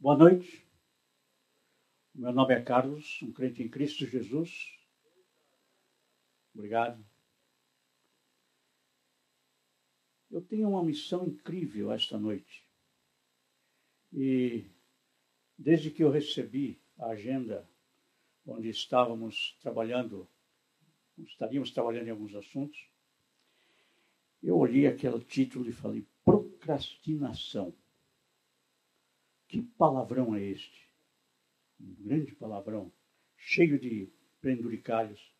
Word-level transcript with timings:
Boa 0.00 0.16
noite. 0.16 0.64
Meu 2.14 2.32
nome 2.32 2.54
é 2.54 2.62
Carlos, 2.62 3.20
um 3.20 3.32
crente 3.32 3.64
em 3.64 3.68
Cristo 3.68 4.06
Jesus. 4.06 4.78
Obrigado. 6.54 7.04
Eu 10.30 10.40
tenho 10.40 10.68
uma 10.68 10.84
missão 10.84 11.26
incrível 11.26 11.90
esta 11.90 12.16
noite. 12.16 12.64
E 14.12 14.70
desde 15.58 15.90
que 15.90 16.04
eu 16.04 16.12
recebi 16.12 16.80
a 16.96 17.06
agenda 17.06 17.68
onde 18.46 18.68
estávamos 18.68 19.58
trabalhando, 19.60 20.28
estaríamos 21.18 21.72
trabalhando 21.72 22.06
em 22.06 22.12
alguns 22.12 22.36
assuntos, 22.36 22.88
eu 24.40 24.56
olhei 24.56 24.86
aquele 24.86 25.24
título 25.24 25.68
e 25.68 25.72
falei: 25.72 26.06
procrastinação. 26.24 27.74
Que 29.48 29.62
palavrão 29.62 30.34
é 30.34 30.42
este? 30.42 30.88
Um 31.80 31.94
grande 31.94 32.34
palavrão, 32.34 32.92
cheio 33.36 33.78
de 33.78 34.12
penduricalhos. 34.40 35.32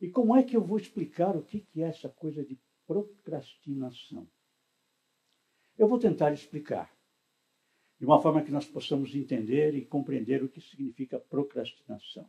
E 0.00 0.08
como 0.08 0.34
é 0.34 0.42
que 0.42 0.56
eu 0.56 0.62
vou 0.62 0.78
explicar 0.78 1.36
o 1.36 1.42
que 1.42 1.66
é 1.76 1.82
essa 1.82 2.08
coisa 2.08 2.44
de 2.44 2.58
procrastinação? 2.86 4.26
Eu 5.76 5.86
vou 5.86 5.98
tentar 5.98 6.32
explicar, 6.32 6.92
de 8.00 8.06
uma 8.06 8.20
forma 8.20 8.42
que 8.42 8.50
nós 8.50 8.66
possamos 8.66 9.14
entender 9.14 9.74
e 9.74 9.84
compreender 9.84 10.42
o 10.42 10.48
que 10.48 10.60
significa 10.60 11.20
procrastinação. 11.20 12.28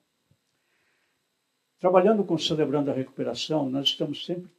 Trabalhando 1.79 2.26
com 2.26 2.38
Celebrando 2.38 2.91
a 2.91 2.93
Recuperação, 2.93 3.70
nós 3.70 3.88
estamos 3.88 4.26
sempre 4.26 4.52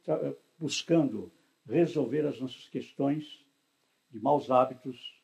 buscando 0.57 1.31
resolver 1.65 2.25
as 2.25 2.39
nossas 2.39 2.67
questões 2.67 3.45
de 4.09 4.19
maus 4.19 4.49
hábitos, 4.49 5.20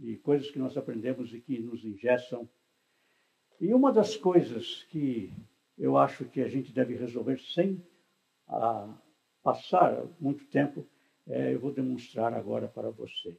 de 0.00 0.16
coisas 0.16 0.50
que 0.50 0.58
nós 0.58 0.76
aprendemos 0.78 1.32
e 1.34 1.40
que 1.40 1.58
nos 1.58 1.84
ingessam. 1.84 2.48
E 3.60 3.74
uma 3.74 3.92
das 3.92 4.16
coisas 4.16 4.84
que 4.84 5.30
eu 5.76 5.98
acho 5.98 6.24
que 6.24 6.40
a 6.40 6.48
gente 6.48 6.72
deve 6.72 6.94
resolver 6.94 7.38
sem 7.38 7.84
a, 8.48 8.56
ah, 8.56 8.98
passar 9.42 10.02
muito 10.18 10.46
tempo, 10.46 10.86
é, 11.26 11.54
eu 11.54 11.60
vou 11.60 11.70
demonstrar 11.70 12.32
agora 12.32 12.66
para 12.66 12.90
vocês. 12.90 13.38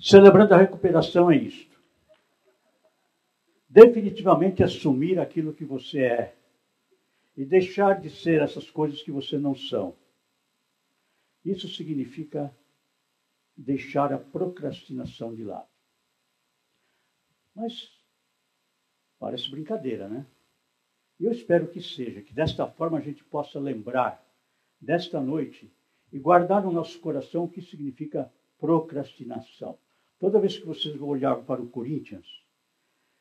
Celebrando 0.00 0.54
a 0.54 0.58
recuperação 0.58 1.30
é 1.30 1.36
isto. 1.36 1.80
Definitivamente 3.68 4.62
assumir 4.62 5.18
aquilo 5.18 5.54
que 5.54 5.64
você 5.64 6.00
é 6.00 6.34
e 7.36 7.44
deixar 7.44 8.00
de 8.00 8.10
ser 8.10 8.40
essas 8.40 8.70
coisas 8.70 9.02
que 9.02 9.10
você 9.10 9.38
não 9.38 9.54
são. 9.54 9.96
Isso 11.44 11.68
significa 11.68 12.54
deixar 13.56 14.12
a 14.12 14.18
procrastinação 14.18 15.34
de 15.34 15.44
lado. 15.44 15.68
Mas 17.54 17.90
parece 19.18 19.50
brincadeira, 19.50 20.08
né? 20.08 20.26
Eu 21.18 21.30
espero 21.30 21.68
que 21.68 21.80
seja, 21.80 22.22
que 22.22 22.32
desta 22.32 22.66
forma 22.66 22.98
a 22.98 23.00
gente 23.00 23.22
possa 23.24 23.60
lembrar 23.60 24.24
desta 24.80 25.20
noite 25.20 25.72
e 26.12 26.18
guardar 26.18 26.62
no 26.62 26.72
nosso 26.72 26.98
coração 27.00 27.44
o 27.44 27.50
que 27.50 27.62
significa 27.62 28.32
procrastinação. 28.58 29.78
Toda 30.18 30.40
vez 30.40 30.58
que 30.58 30.66
vocês 30.66 30.94
vão 30.96 31.08
olhar 31.08 31.36
para 31.44 31.62
o 31.62 31.68
Corinthians, 31.68 32.26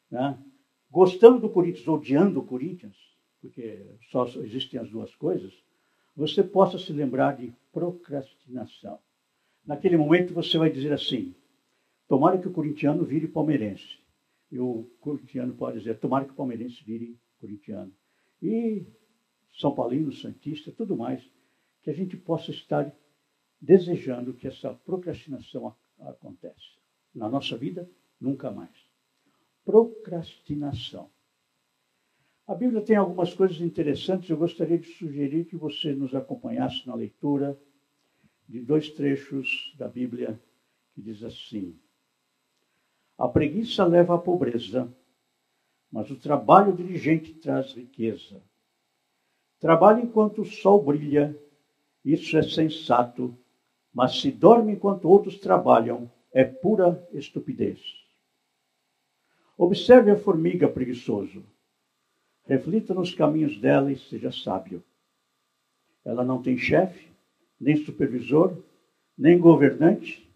né, 0.09 0.41
gostando 0.89 1.39
do 1.39 1.49
Corinthians, 1.49 1.87
odiando 1.87 2.39
o 2.39 2.45
Corinthians, 2.45 2.95
porque 3.43 3.85
só 4.09 4.25
existem 4.37 4.79
as 4.79 4.89
duas 4.89 5.13
coisas, 5.15 5.53
você 6.15 6.41
possa 6.41 6.79
se 6.79 6.93
lembrar 6.93 7.35
de 7.35 7.53
procrastinação. 7.73 8.97
Naquele 9.65 9.97
momento 9.97 10.33
você 10.33 10.57
vai 10.57 10.71
dizer 10.71 10.93
assim: 10.93 11.35
tomara 12.07 12.37
que 12.37 12.47
o 12.47 12.53
corintiano 12.53 13.03
vire 13.03 13.27
palmeirense. 13.27 13.99
E 14.49 14.57
o 14.59 14.89
corintiano 15.01 15.53
pode 15.55 15.79
dizer: 15.79 15.99
tomara 15.99 16.23
que 16.23 16.31
o 16.31 16.35
palmeirense 16.35 16.81
vire 16.85 17.19
corintiano. 17.37 17.93
E 18.41 18.87
São 19.59 19.75
Paulino, 19.75 20.13
Santista, 20.13 20.71
tudo 20.71 20.95
mais, 20.95 21.21
que 21.81 21.89
a 21.89 21.93
gente 21.93 22.15
possa 22.15 22.49
estar 22.49 22.95
desejando 23.59 24.33
que 24.33 24.47
essa 24.47 24.73
procrastinação 24.73 25.75
aconteça. 25.99 26.79
Na 27.13 27.27
nossa 27.27 27.57
vida, 27.57 27.89
nunca 28.21 28.49
mais. 28.49 28.71
Procrastinação. 29.65 31.09
A 32.53 32.55
Bíblia 32.55 32.81
tem 32.81 32.95
algumas 32.95 33.33
coisas 33.33 33.59
interessantes. 33.61 34.29
Eu 34.29 34.37
gostaria 34.37 34.77
de 34.77 34.85
sugerir 34.85 35.45
que 35.45 35.55
você 35.55 35.91
nos 35.91 36.13
acompanhasse 36.13 36.85
na 36.85 36.93
leitura 36.93 37.59
de 38.47 38.61
dois 38.61 38.91
trechos 38.91 39.73
da 39.75 39.87
Bíblia 39.87 40.39
que 40.93 41.01
diz 41.01 41.23
assim: 41.23 41.75
A 43.17 43.27
preguiça 43.27 43.83
leva 43.83 44.13
à 44.13 44.17
pobreza, 44.19 44.87
mas 45.91 46.11
o 46.11 46.15
trabalho 46.15 46.75
diligente 46.75 47.33
traz 47.33 47.73
riqueza. 47.73 48.39
Trabalhe 49.59 50.03
enquanto 50.03 50.43
o 50.43 50.45
sol 50.45 50.79
brilha, 50.83 51.35
isso 52.05 52.37
é 52.37 52.43
sensato, 52.43 53.35
mas 53.91 54.21
se 54.21 54.29
dorme 54.29 54.73
enquanto 54.73 55.09
outros 55.09 55.39
trabalham, 55.39 56.07
é 56.31 56.43
pura 56.43 57.03
estupidez. 57.13 57.81
Observe 59.57 60.11
a 60.11 60.19
formiga 60.19 60.69
preguiçoso 60.69 61.51
Reflita 62.45 62.93
nos 62.93 63.13
caminhos 63.13 63.57
dela 63.59 63.91
e 63.91 63.97
seja 63.97 64.31
sábio. 64.31 64.83
Ela 66.03 66.23
não 66.23 66.41
tem 66.41 66.57
chefe, 66.57 67.07
nem 67.59 67.77
supervisor, 67.77 68.57
nem 69.17 69.39
governante, 69.39 70.29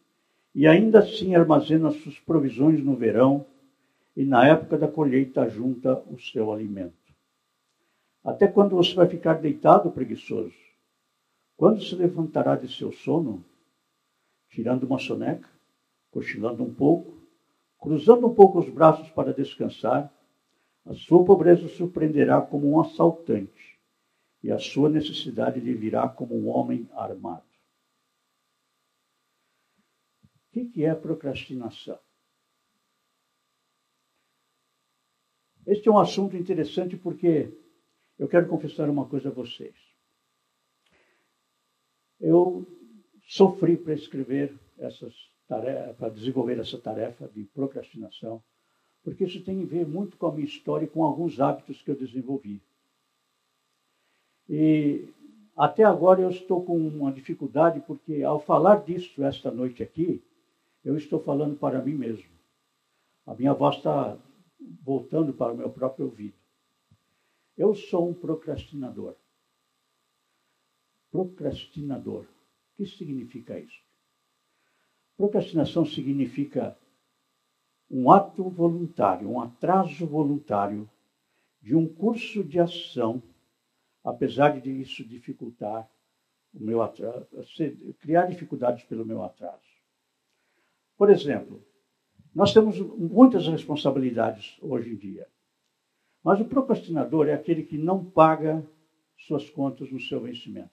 e 0.55 0.65
ainda 0.65 0.99
assim 0.99 1.35
armazena 1.35 1.91
suas 1.91 2.17
provisões 2.19 2.83
no 2.83 2.95
verão 2.95 3.45
e 4.15 4.23
na 4.23 4.47
época 4.47 4.77
da 4.77 4.87
colheita 4.87 5.49
junta 5.49 6.01
o 6.09 6.17
seu 6.17 6.51
alimento. 6.51 6.95
Até 8.23 8.47
quando 8.47 8.75
você 8.75 8.95
vai 8.95 9.07
ficar 9.07 9.35
deitado, 9.35 9.91
preguiçoso? 9.91 10.55
Quando 11.55 11.81
se 11.81 11.95
levantará 11.95 12.55
de 12.55 12.67
seu 12.71 12.91
sono? 12.91 13.43
Tirando 14.49 14.83
uma 14.83 14.97
soneca, 14.97 15.49
cochilando 16.09 16.63
um 16.63 16.73
pouco, 16.73 17.17
cruzando 17.79 18.27
um 18.27 18.33
pouco 18.33 18.59
os 18.59 18.69
braços 18.69 19.09
para 19.11 19.33
descansar, 19.33 20.11
a 20.87 20.93
sua 20.93 21.23
pobreza 21.25 21.67
surpreenderá 21.67 22.41
como 22.41 22.69
um 22.69 22.79
assaltante, 22.79 23.77
e 24.41 24.51
a 24.51 24.57
sua 24.57 24.89
necessidade 24.89 25.59
lhe 25.59 25.73
virá 25.73 26.07
como 26.07 26.35
um 26.35 26.47
homem 26.47 26.89
armado. 26.93 27.45
O 30.55 30.69
que 30.71 30.85
é 30.85 30.95
procrastinação? 30.95 31.99
Este 35.65 35.89
é 35.89 35.91
um 35.91 35.99
assunto 35.99 36.37
interessante 36.37 36.95
porque 36.95 37.53
eu 38.17 38.27
quero 38.27 38.47
confessar 38.47 38.89
uma 38.89 39.07
coisa 39.07 39.27
a 39.27 39.31
vocês. 39.33 39.75
Eu 42.19 42.65
sofri 43.27 43.75
para 43.75 43.93
escrever 43.93 44.57
essas 44.77 45.13
tarefas, 45.47 45.97
para 45.97 46.09
desenvolver 46.09 46.57
essa 46.59 46.79
tarefa 46.79 47.27
de 47.27 47.43
procrastinação 47.43 48.41
porque 49.07 49.23
isso 49.23 49.41
tem 49.41 49.63
a 49.63 49.65
ver 49.65 49.87
muito 49.87 50.17
com 50.17 50.27
a 50.27 50.31
minha 50.33 50.45
história 50.45 50.83
e 50.83 50.89
com 50.89 51.01
alguns 51.01 51.39
hábitos 51.39 51.81
que 51.81 51.89
eu 51.89 51.95
desenvolvi. 51.95 52.61
E 54.49 55.07
até 55.55 55.85
agora 55.85 56.19
eu 56.19 56.29
estou 56.29 56.61
com 56.65 56.77
uma 56.77 57.09
dificuldade, 57.09 57.79
porque 57.87 58.21
ao 58.21 58.37
falar 58.37 58.83
disso 58.83 59.23
esta 59.23 59.49
noite 59.49 59.81
aqui, 59.81 60.21
eu 60.83 60.97
estou 60.97 61.21
falando 61.21 61.55
para 61.55 61.81
mim 61.81 61.93
mesmo. 61.93 62.29
A 63.25 63.33
minha 63.33 63.53
voz 63.53 63.77
está 63.77 64.17
voltando 64.83 65.33
para 65.33 65.53
o 65.53 65.57
meu 65.57 65.69
próprio 65.69 66.07
ouvido. 66.07 66.35
Eu 67.57 67.73
sou 67.75 68.09
um 68.09 68.13
procrastinador. 68.13 69.15
Procrastinador. 71.09 72.23
O 72.23 72.27
que 72.75 72.85
significa 72.85 73.57
isso? 73.57 73.81
Procrastinação 75.15 75.85
significa 75.85 76.77
um 77.89 78.11
ato 78.11 78.49
voluntário, 78.49 79.29
um 79.29 79.41
atraso 79.41 80.05
voluntário 80.05 80.89
de 81.61 81.75
um 81.75 81.87
curso 81.87 82.43
de 82.43 82.59
ação, 82.59 83.21
apesar 84.03 84.59
de 84.59 84.69
isso 84.69 85.03
dificultar 85.03 85.89
o 86.53 86.63
meu 86.63 86.81
atraso, 86.81 87.27
criar 87.99 88.25
dificuldades 88.25 88.83
pelo 88.83 89.05
meu 89.05 89.23
atraso. 89.23 89.67
Por 90.97 91.09
exemplo, 91.09 91.63
nós 92.33 92.53
temos 92.53 92.79
muitas 92.79 93.47
responsabilidades 93.47 94.57
hoje 94.61 94.91
em 94.91 94.95
dia, 94.95 95.27
mas 96.23 96.39
o 96.39 96.45
procrastinador 96.45 97.27
é 97.27 97.33
aquele 97.33 97.63
que 97.63 97.77
não 97.77 98.03
paga 98.03 98.65
suas 99.17 99.49
contas 99.49 99.91
no 99.91 99.99
seu 99.99 100.21
vencimento. 100.21 100.71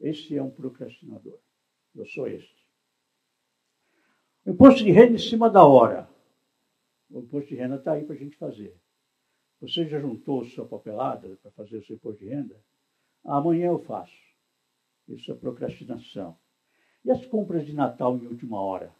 Esse 0.00 0.36
é 0.36 0.42
um 0.42 0.50
procrastinador. 0.50 1.38
Eu 1.94 2.04
sou 2.06 2.26
este. 2.26 2.63
Imposto 4.46 4.84
de 4.84 4.90
renda 4.90 5.14
em 5.14 5.18
cima 5.18 5.48
da 5.48 5.64
hora. 5.64 6.08
O 7.10 7.20
imposto 7.20 7.48
de 7.48 7.54
renda 7.54 7.76
está 7.76 7.92
aí 7.92 8.04
para 8.04 8.14
a 8.14 8.18
gente 8.18 8.36
fazer. 8.36 8.76
Você 9.60 9.86
já 9.86 9.98
juntou 9.98 10.44
sua 10.44 10.66
papelada 10.66 11.38
para 11.40 11.50
fazer 11.52 11.78
o 11.78 11.84
seu 11.84 11.96
imposto 11.96 12.20
de 12.20 12.28
renda? 12.28 12.62
Amanhã 13.24 13.68
eu 13.68 13.78
faço. 13.78 14.12
Isso 15.08 15.30
é 15.32 15.34
procrastinação. 15.34 16.36
E 17.04 17.10
as 17.10 17.24
compras 17.26 17.64
de 17.64 17.72
Natal 17.72 18.16
em 18.18 18.26
última 18.26 18.60
hora? 18.60 18.94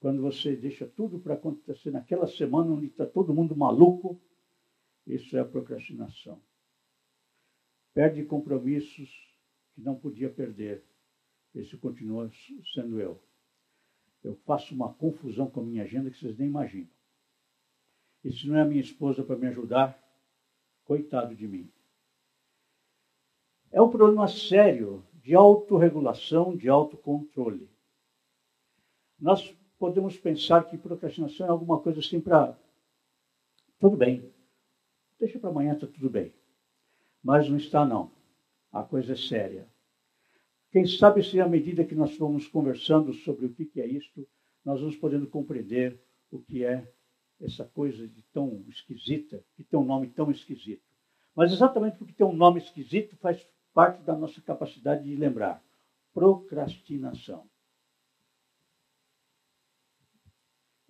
Quando 0.00 0.20
você 0.20 0.56
deixa 0.56 0.86
tudo 0.86 1.18
para 1.20 1.34
acontecer 1.34 1.90
naquela 1.90 2.26
semana 2.26 2.72
onde 2.72 2.86
está 2.86 3.06
todo 3.06 3.34
mundo 3.34 3.56
maluco, 3.56 4.20
isso 5.06 5.36
é 5.36 5.44
procrastinação. 5.44 6.40
Perde 7.94 8.24
compromissos 8.24 9.08
que 9.74 9.80
não 9.80 9.94
podia 9.94 10.28
perder. 10.28 10.84
Esse 11.54 11.76
continua 11.76 12.30
sendo 12.74 13.00
eu. 13.00 13.25
Eu 14.22 14.34
faço 14.46 14.74
uma 14.74 14.92
confusão 14.94 15.48
com 15.48 15.60
a 15.60 15.64
minha 15.64 15.84
agenda 15.84 16.10
que 16.10 16.18
vocês 16.18 16.36
nem 16.36 16.48
imaginam. 16.48 16.90
E 18.24 18.32
se 18.32 18.48
não 18.48 18.56
é 18.56 18.62
a 18.62 18.64
minha 18.64 18.80
esposa 18.80 19.22
para 19.22 19.36
me 19.36 19.46
ajudar, 19.46 19.96
coitado 20.84 21.34
de 21.34 21.46
mim. 21.46 21.70
É 23.70 23.80
um 23.80 23.90
problema 23.90 24.26
sério 24.26 25.04
de 25.14 25.34
autorregulação, 25.34 26.56
de 26.56 26.68
autocontrole. 26.68 27.68
Nós 29.18 29.54
podemos 29.78 30.16
pensar 30.16 30.64
que 30.64 30.78
procrastinação 30.78 31.46
é 31.46 31.50
alguma 31.50 31.80
coisa 31.80 32.00
assim 32.00 32.20
para. 32.20 32.58
Tudo 33.78 33.96
bem. 33.96 34.32
Deixa 35.18 35.38
para 35.38 35.50
amanhã, 35.50 35.74
está 35.74 35.86
tudo 35.86 36.10
bem. 36.10 36.32
Mas 37.22 37.48
não 37.48 37.56
está, 37.56 37.84
não. 37.84 38.10
A 38.72 38.82
coisa 38.82 39.12
é 39.12 39.16
séria. 39.16 39.68
Quem 40.76 40.86
sabe 40.86 41.22
se 41.24 41.40
à 41.40 41.48
medida 41.48 41.86
que 41.86 41.94
nós 41.94 42.14
formos 42.18 42.46
conversando 42.48 43.14
sobre 43.14 43.46
o 43.46 43.54
que 43.54 43.80
é 43.80 43.86
isto, 43.86 44.28
nós 44.62 44.78
vamos 44.78 44.94
podendo 44.94 45.26
compreender 45.26 45.98
o 46.30 46.38
que 46.38 46.66
é 46.66 46.92
essa 47.40 47.64
coisa 47.64 48.06
de 48.06 48.22
tão 48.24 48.62
esquisita, 48.68 49.42
que 49.54 49.64
tem 49.64 49.80
um 49.80 49.86
nome 49.86 50.10
tão 50.10 50.30
esquisito. 50.30 50.84
Mas 51.34 51.50
exatamente 51.50 51.96
porque 51.96 52.12
tem 52.12 52.26
um 52.26 52.36
nome 52.36 52.60
esquisito 52.60 53.16
faz 53.16 53.42
parte 53.72 54.02
da 54.02 54.14
nossa 54.14 54.38
capacidade 54.42 55.02
de 55.02 55.16
lembrar. 55.16 55.64
Procrastinação. 56.12 57.48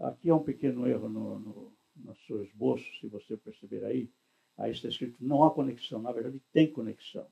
Aqui 0.00 0.30
é 0.30 0.34
um 0.34 0.42
pequeno 0.42 0.88
erro 0.88 1.08
no, 1.08 1.38
no, 1.38 1.72
no 1.94 2.16
seu 2.26 2.42
esboço, 2.42 2.84
se 2.98 3.06
você 3.06 3.36
perceber 3.36 3.84
aí. 3.84 4.10
Aí 4.56 4.72
está 4.72 4.88
escrito 4.88 5.16
não 5.20 5.44
há 5.44 5.54
conexão. 5.54 6.02
Na 6.02 6.10
verdade, 6.10 6.42
tem 6.52 6.72
conexão. 6.72 7.30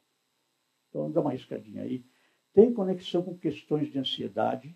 Então, 0.88 1.10
dá 1.10 1.20
uma 1.20 1.32
riscadinha 1.32 1.82
aí. 1.82 2.04
Tem 2.54 2.72
conexão 2.72 3.22
com 3.22 3.36
questões 3.36 3.90
de 3.90 3.98
ansiedade, 3.98 4.74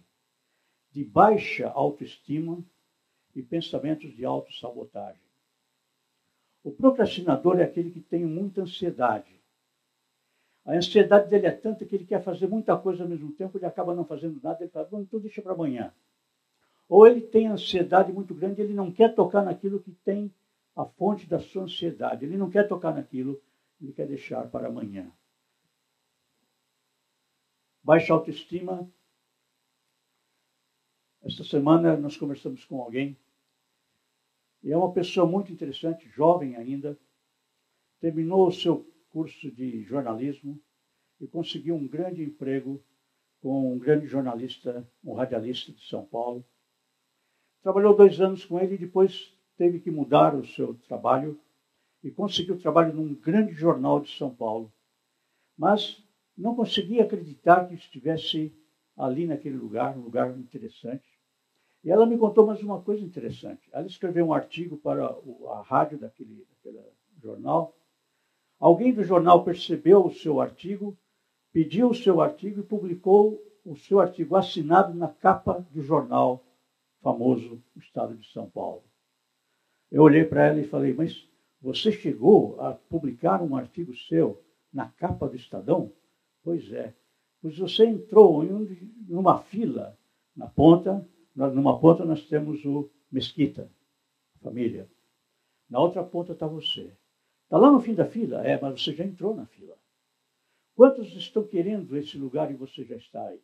de 0.91 1.05
baixa 1.05 1.69
autoestima 1.69 2.63
e 3.35 3.43
pensamentos 3.43 4.13
de 4.15 4.25
autossabotagem. 4.25 5.23
O 6.65 6.73
procrastinador 6.73 7.61
é 7.61 7.63
aquele 7.63 7.93
que 7.93 8.01
tem 8.01 8.27
muita 8.27 8.63
ansiedade. 8.63 9.41
A 10.65 10.75
ansiedade 10.75 11.31
dele 11.31 11.47
é 11.47 11.53
tanta 11.53 11.87
que 11.87 11.95
ele 11.95 12.05
quer 12.05 12.23
fazer 12.23 12.49
muita 12.49 12.77
coisa 12.77 13.05
ao 13.05 13.09
mesmo 13.09 13.33
tempo, 13.33 13.57
ele 13.57 13.65
acaba 13.65 13.95
não 13.95 14.05
fazendo 14.05 14.41
nada, 14.43 14.63
ele 14.63 14.71
fala, 14.71 14.89
então 15.01 15.21
deixa 15.21 15.41
para 15.41 15.53
amanhã. 15.53 15.95
Ou 16.89 17.07
ele 17.07 17.21
tem 17.21 17.47
ansiedade 17.47 18.13
muito 18.13 18.35
grande, 18.35 18.61
ele 18.61 18.75
não 18.75 18.91
quer 18.91 19.15
tocar 19.15 19.45
naquilo 19.45 19.79
que 19.79 19.93
tem 20.05 20.35
a 20.75 20.85
fonte 20.85 21.29
da 21.29 21.39
sua 21.39 21.63
ansiedade. 21.63 22.25
Ele 22.25 22.37
não 22.37 22.51
quer 22.51 22.67
tocar 22.67 22.93
naquilo, 22.93 23.41
ele 23.81 23.93
quer 23.93 24.07
deixar 24.07 24.49
para 24.49 24.67
amanhã. 24.67 25.13
Baixa 27.89 28.13
autoestima 28.13 28.87
esta 31.23 31.43
semana 31.43 31.97
nós 31.97 32.19
conversamos 32.19 32.63
com 32.67 32.83
alguém, 32.83 33.17
e 34.63 34.71
é 34.71 34.77
uma 34.77 34.93
pessoa 34.93 35.27
muito 35.27 35.51
interessante, 35.51 36.07
jovem 36.11 36.55
ainda, 36.57 36.99
terminou 37.99 38.47
o 38.47 38.53
seu 38.53 38.85
curso 39.09 39.51
de 39.51 39.85
jornalismo 39.85 40.61
e 41.19 41.27
conseguiu 41.27 41.77
um 41.77 41.89
grande 41.89 42.23
emprego 42.23 42.85
com 43.41 43.73
um 43.73 43.79
grande 43.79 44.07
jornalista, 44.07 44.87
um 45.03 45.15
radialista 45.15 45.73
de 45.73 45.81
São 45.89 46.05
Paulo. 46.05 46.45
Trabalhou 47.63 47.97
dois 47.97 48.21
anos 48.21 48.45
com 48.45 48.61
ele 48.61 48.75
e 48.75 48.79
depois 48.79 49.35
teve 49.57 49.81
que 49.81 49.91
mudar 49.91 50.35
o 50.35 50.47
seu 50.47 50.75
trabalho 50.75 51.41
e 52.05 52.11
conseguiu 52.11 52.59
trabalho 52.59 52.93
num 52.93 53.15
grande 53.15 53.55
jornal 53.55 53.99
de 53.99 54.15
São 54.15 54.35
Paulo. 54.35 54.71
Mas 55.57 56.07
não 56.39 56.55
conseguia 56.55 57.03
acreditar 57.03 57.67
que 57.67 57.75
estivesse 57.75 58.55
ali 58.97 59.27
naquele 59.27 59.57
lugar, 59.57 59.97
um 59.97 60.03
lugar 60.03 60.31
interessante. 60.39 61.19
E 61.83 61.91
ela 61.91 62.07
me 62.07 62.17
contou 62.17 62.47
mais 62.47 62.63
uma 62.63 62.81
coisa 62.81 63.05
interessante. 63.05 63.69
Ela 63.73 63.87
escreveu 63.87 64.27
um 64.27 64.33
artigo 64.33 64.77
para 64.77 65.05
a 65.07 65.63
rádio 65.63 65.99
daquele, 65.99 66.47
daquele 66.51 66.85
jornal. 67.21 67.77
Alguém 68.59 68.93
do 68.93 69.05
jornal 69.05 69.45
percebeu 69.45 70.05
o 70.05 70.13
seu 70.13 70.41
artigo, 70.41 70.97
pediu 71.53 71.91
o 71.91 71.95
seu 71.95 72.21
artigo 72.21 72.61
e 72.61 72.65
publicou 72.65 73.43
o 73.65 73.77
seu 73.77 74.01
artigo 74.01 74.37
assinado 74.37 74.95
na 74.95 75.09
capa 75.09 75.67
do 75.71 75.83
jornal 75.83 76.45
famoso 77.01 77.63
do 77.75 77.81
Estado 77.81 78.17
de 78.17 78.31
São 78.33 78.49
Paulo. 78.49 78.85
Eu 79.91 80.03
olhei 80.03 80.25
para 80.25 80.47
ela 80.47 80.61
e 80.61 80.69
falei, 80.69 80.93
mas 80.93 81.29
você 81.61 81.91
chegou 81.91 82.61
a 82.61 82.73
publicar 82.73 83.43
um 83.43 83.57
artigo 83.57 83.95
seu 83.95 84.43
na 84.73 84.89
capa 84.89 85.29
do 85.29 85.37
Estadão? 85.37 85.93
Pois 86.49 86.73
é. 86.73 86.95
Pois 87.43 87.59
você 87.59 87.85
entrou 87.85 88.43
um, 88.43 88.67
numa 89.07 89.39
fila 89.39 89.99
na 90.35 90.47
ponta 90.47 91.07
numa 91.35 91.79
ponta 91.79 92.07
nós 92.07 92.27
temos 92.27 92.65
o 92.65 92.91
Mesquita, 93.13 93.71
família. 94.41 94.91
Na 95.69 95.79
outra 95.79 96.03
ponta 96.03 96.33
está 96.33 96.47
você. 96.47 96.97
Está 97.45 97.59
lá 97.59 97.71
no 97.71 97.81
fim 97.81 97.95
da 97.95 98.07
fila? 98.07 98.47
É, 98.47 98.59
mas 98.59 98.81
você 98.81 98.95
já 98.95 99.05
entrou 99.05 99.37
na 99.37 99.45
fila. 99.45 99.77
Quantos 100.75 101.15
estão 101.15 101.47
querendo 101.47 101.95
esse 101.99 102.17
lugar 102.17 102.51
e 102.51 102.55
você 102.55 102.83
já 102.83 102.97
está 102.97 103.27
aí? 103.27 103.43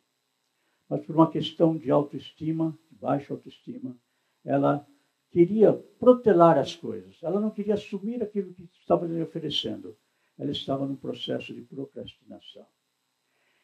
Mas 0.89 1.05
por 1.05 1.15
uma 1.15 1.29
questão 1.29 1.77
de 1.77 1.91
autoestima, 1.91 2.75
de 2.89 2.97
baixa 2.97 3.35
autoestima, 3.35 3.95
ela 4.43 4.83
queria 5.29 5.73
protelar 5.99 6.57
as 6.57 6.75
coisas. 6.75 7.21
Ela 7.21 7.39
não 7.39 7.51
queria 7.51 7.75
assumir 7.75 8.23
aquilo 8.23 8.51
que 8.51 8.67
estava 8.79 9.05
lhe 9.05 9.21
oferecendo. 9.21 9.95
Ela 10.39 10.51
estava 10.51 10.87
num 10.87 10.95
processo 10.95 11.53
de 11.53 11.61
procrastinação. 11.61 12.65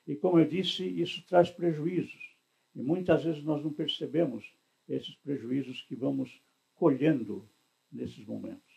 E 0.07 0.15
como 0.15 0.39
eu 0.39 0.47
disse, 0.47 0.83
isso 0.83 1.25
traz 1.27 1.49
prejuízos. 1.49 2.35
E 2.75 2.81
muitas 2.81 3.23
vezes 3.23 3.43
nós 3.43 3.63
não 3.63 3.71
percebemos 3.71 4.45
esses 4.87 5.15
prejuízos 5.15 5.81
que 5.83 5.95
vamos 5.95 6.41
colhendo 6.75 7.47
nesses 7.91 8.25
momentos. 8.25 8.71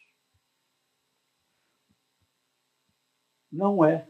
Não 3.50 3.84
é 3.84 4.08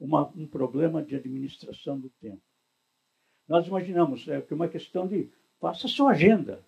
uma, 0.00 0.28
um 0.34 0.46
problema 0.46 1.02
de 1.02 1.14
administração 1.14 2.00
do 2.00 2.10
tempo. 2.10 2.42
Nós 3.46 3.66
imaginamos, 3.66 4.26
é, 4.28 4.40
que 4.40 4.52
é 4.52 4.56
uma 4.56 4.68
questão 4.68 5.06
de 5.06 5.30
faça 5.60 5.86
sua 5.86 6.12
agenda. 6.12 6.64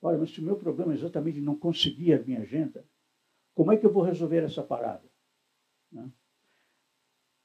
Olha, 0.00 0.18
mas 0.18 0.30
se 0.30 0.40
o 0.40 0.44
meu 0.44 0.56
problema 0.56 0.92
é 0.92 0.96
exatamente 0.96 1.40
não 1.40 1.56
conseguir 1.56 2.12
a 2.12 2.22
minha 2.22 2.40
agenda, 2.40 2.86
como 3.54 3.72
é 3.72 3.76
que 3.76 3.84
eu 3.84 3.92
vou 3.92 4.04
resolver 4.04 4.44
essa 4.44 4.62
parada? 4.62 5.04
Né? 5.90 6.08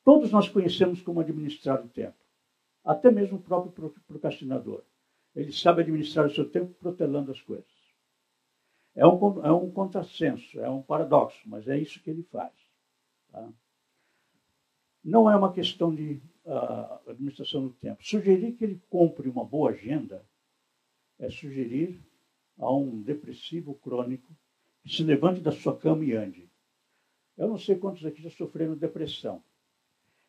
Todos 0.03 0.31
nós 0.31 0.49
conhecemos 0.49 1.01
como 1.01 1.19
administrar 1.19 1.83
o 1.83 1.89
tempo 1.89 2.23
até 2.83 3.09
mesmo 3.09 3.37
o 3.37 3.41
próprio 3.41 3.93
procrastinador. 4.05 4.83
Ele 5.35 5.51
sabe 5.51 5.81
administrar 5.81 6.27
o 6.27 6.33
seu 6.33 6.47
tempo 6.49 6.73
protelando 6.73 7.31
as 7.31 7.41
coisas. 7.41 7.71
É 8.95 9.07
um, 9.07 9.45
é 9.45 9.51
um 9.51 9.71
contrassenso, 9.71 10.59
é 10.59 10.69
um 10.69 10.81
paradoxo, 10.81 11.41
mas 11.47 11.67
é 11.67 11.77
isso 11.77 12.01
que 12.01 12.09
ele 12.09 12.23
faz. 12.23 12.53
Tá? 13.31 13.51
Não 15.03 15.29
é 15.29 15.35
uma 15.35 15.51
questão 15.51 15.93
de 15.93 16.21
uh, 16.45 17.09
administração 17.09 17.63
do 17.63 17.73
tempo. 17.73 18.03
Sugerir 18.03 18.53
que 18.53 18.63
ele 18.63 18.81
compre 18.89 19.27
uma 19.27 19.43
boa 19.43 19.71
agenda 19.71 20.23
é 21.17 21.29
sugerir 21.29 21.99
a 22.57 22.71
um 22.71 23.01
depressivo 23.01 23.73
crônico 23.75 24.35
que 24.83 24.89
se 24.89 25.03
levante 25.03 25.41
da 25.41 25.51
sua 25.51 25.75
cama 25.75 26.05
e 26.05 26.13
ande. 26.13 26.49
Eu 27.35 27.47
não 27.47 27.57
sei 27.57 27.75
quantos 27.75 28.05
aqui 28.05 28.21
já 28.21 28.29
sofreram 28.29 28.75
depressão. 28.75 29.43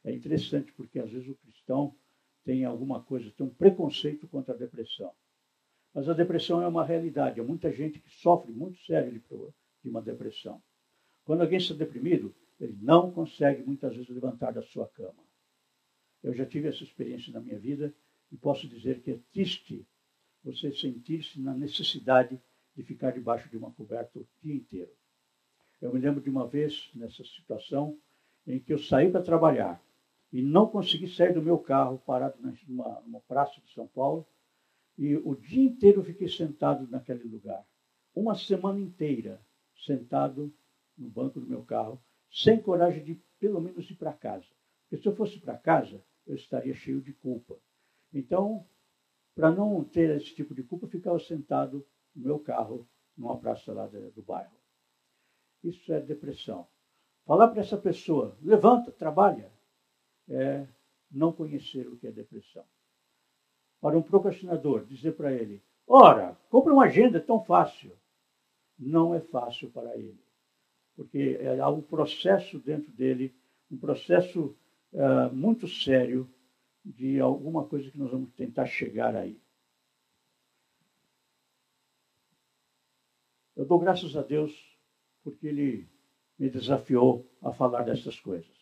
É 0.04 0.12
interessante 0.12 0.72
porque 0.72 0.98
às 0.98 1.10
vezes 1.10 1.28
o 1.28 1.34
cristão 1.36 1.96
tem 2.44 2.64
alguma 2.64 3.02
coisa, 3.02 3.30
tem 3.30 3.46
um 3.46 3.54
preconceito 3.54 4.28
contra 4.28 4.54
a 4.54 4.56
depressão. 4.56 5.10
Mas 5.94 6.08
a 6.08 6.12
depressão 6.12 6.60
é 6.60 6.68
uma 6.68 6.84
realidade. 6.84 7.40
Há 7.40 7.44
muita 7.44 7.72
gente 7.72 7.98
que 7.98 8.10
sofre 8.10 8.52
muito 8.52 8.78
sério 8.84 9.12
de 9.82 9.88
uma 9.88 10.02
depressão. 10.02 10.62
Quando 11.24 11.40
alguém 11.40 11.58
está 11.58 11.72
deprimido, 11.72 12.34
ele 12.60 12.76
não 12.80 13.10
consegue 13.10 13.62
muitas 13.62 13.94
vezes 13.94 14.10
levantar 14.10 14.52
da 14.52 14.62
sua 14.62 14.86
cama. 14.88 15.24
Eu 16.22 16.34
já 16.34 16.44
tive 16.44 16.68
essa 16.68 16.82
experiência 16.82 17.32
na 17.32 17.40
minha 17.40 17.58
vida 17.58 17.94
e 18.30 18.36
posso 18.36 18.68
dizer 18.68 19.00
que 19.00 19.12
é 19.12 19.18
triste 19.32 19.86
você 20.42 20.72
sentir-se 20.74 21.40
na 21.40 21.54
necessidade 21.54 22.38
de 22.76 22.82
ficar 22.82 23.12
debaixo 23.12 23.48
de 23.48 23.56
uma 23.56 23.70
coberta 23.70 24.18
o 24.18 24.26
dia 24.42 24.54
inteiro. 24.54 24.90
Eu 25.80 25.92
me 25.92 26.00
lembro 26.00 26.20
de 26.20 26.28
uma 26.28 26.46
vez 26.46 26.90
nessa 26.94 27.24
situação 27.24 27.98
em 28.46 28.58
que 28.58 28.72
eu 28.72 28.78
saí 28.78 29.10
para 29.10 29.22
trabalhar 29.22 29.82
e 30.34 30.42
não 30.42 30.66
consegui 30.66 31.06
sair 31.06 31.32
do 31.32 31.40
meu 31.40 31.56
carro 31.56 32.02
parado 32.04 32.36
numa, 32.66 33.00
numa 33.02 33.20
praça 33.20 33.60
de 33.60 33.72
São 33.72 33.86
Paulo. 33.86 34.26
E 34.98 35.14
o 35.16 35.36
dia 35.36 35.62
inteiro 35.62 36.02
fiquei 36.02 36.28
sentado 36.28 36.88
naquele 36.88 37.22
lugar. 37.22 37.64
Uma 38.12 38.34
semana 38.34 38.80
inteira, 38.80 39.40
sentado 39.86 40.52
no 40.98 41.08
banco 41.08 41.38
do 41.38 41.46
meu 41.46 41.62
carro, 41.62 42.02
sem 42.28 42.60
coragem 42.60 43.04
de 43.04 43.14
pelo 43.38 43.60
menos 43.60 43.88
ir 43.88 43.94
para 43.94 44.12
casa. 44.12 44.48
Porque 44.82 45.00
se 45.00 45.08
eu 45.08 45.14
fosse 45.14 45.38
para 45.38 45.56
casa, 45.56 46.04
eu 46.26 46.34
estaria 46.34 46.74
cheio 46.74 47.00
de 47.00 47.12
culpa. 47.12 47.56
Então, 48.12 48.66
para 49.36 49.52
não 49.52 49.84
ter 49.84 50.16
esse 50.16 50.34
tipo 50.34 50.52
de 50.52 50.64
culpa, 50.64 50.86
eu 50.86 50.90
ficava 50.90 51.18
sentado 51.20 51.86
no 52.12 52.24
meu 52.24 52.40
carro, 52.40 52.88
numa 53.16 53.38
praça 53.38 53.72
lá 53.72 53.86
do 53.86 54.22
bairro. 54.22 54.56
Isso 55.62 55.92
é 55.92 56.00
depressão. 56.00 56.66
Falar 57.24 57.48
para 57.48 57.60
essa 57.60 57.76
pessoa, 57.76 58.36
levanta, 58.42 58.90
trabalha, 58.90 59.53
é 60.28 60.66
não 61.10 61.32
conhecer 61.32 61.86
o 61.86 61.96
que 61.96 62.06
é 62.06 62.12
depressão. 62.12 62.64
Para 63.80 63.98
um 63.98 64.02
procrastinador, 64.02 64.84
dizer 64.84 65.12
para 65.12 65.32
ele, 65.32 65.62
ora, 65.86 66.36
compra 66.50 66.72
uma 66.72 66.84
agenda, 66.84 67.18
é 67.18 67.20
tão 67.20 67.42
fácil. 67.44 67.92
Não 68.78 69.14
é 69.14 69.20
fácil 69.20 69.70
para 69.70 69.96
ele. 69.96 70.18
Porque 70.96 71.38
há 71.60 71.68
um 71.68 71.82
processo 71.82 72.58
dentro 72.58 72.90
dele, 72.92 73.34
um 73.70 73.76
processo 73.76 74.56
uh, 74.92 75.34
muito 75.34 75.68
sério 75.68 76.28
de 76.84 77.20
alguma 77.20 77.64
coisa 77.66 77.90
que 77.90 77.98
nós 77.98 78.10
vamos 78.10 78.32
tentar 78.32 78.66
chegar 78.66 79.14
aí. 79.16 79.40
Eu 83.56 83.64
dou 83.64 83.78
graças 83.78 84.16
a 84.16 84.22
Deus 84.22 84.52
porque 85.22 85.46
Ele 85.46 85.88
me 86.38 86.50
desafiou 86.50 87.26
a 87.40 87.52
falar 87.52 87.82
dessas 87.82 88.18
coisas. 88.18 88.53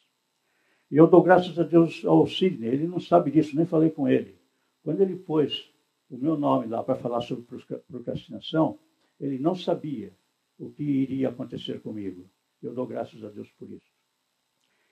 E 0.92 0.96
eu 0.98 1.06
dou 1.06 1.22
graças 1.22 1.58
a 1.58 1.62
Deus 1.62 2.04
ao 2.04 2.26
Sidney, 2.26 2.68
ele 2.68 2.86
não 2.86 3.00
sabe 3.00 3.30
disso, 3.30 3.56
nem 3.56 3.64
falei 3.64 3.88
com 3.88 4.06
ele. 4.06 4.38
Quando 4.82 5.00
ele 5.00 5.16
pôs 5.16 5.72
o 6.10 6.18
meu 6.18 6.36
nome 6.36 6.66
lá 6.66 6.84
para 6.84 6.96
falar 6.96 7.22
sobre 7.22 7.46
procrastinação, 7.88 8.78
ele 9.18 9.38
não 9.38 9.54
sabia 9.54 10.12
o 10.58 10.68
que 10.68 10.82
iria 10.82 11.30
acontecer 11.30 11.80
comigo. 11.80 12.28
Eu 12.62 12.74
dou 12.74 12.86
graças 12.86 13.24
a 13.24 13.30
Deus 13.30 13.50
por 13.52 13.70
isso. 13.70 13.90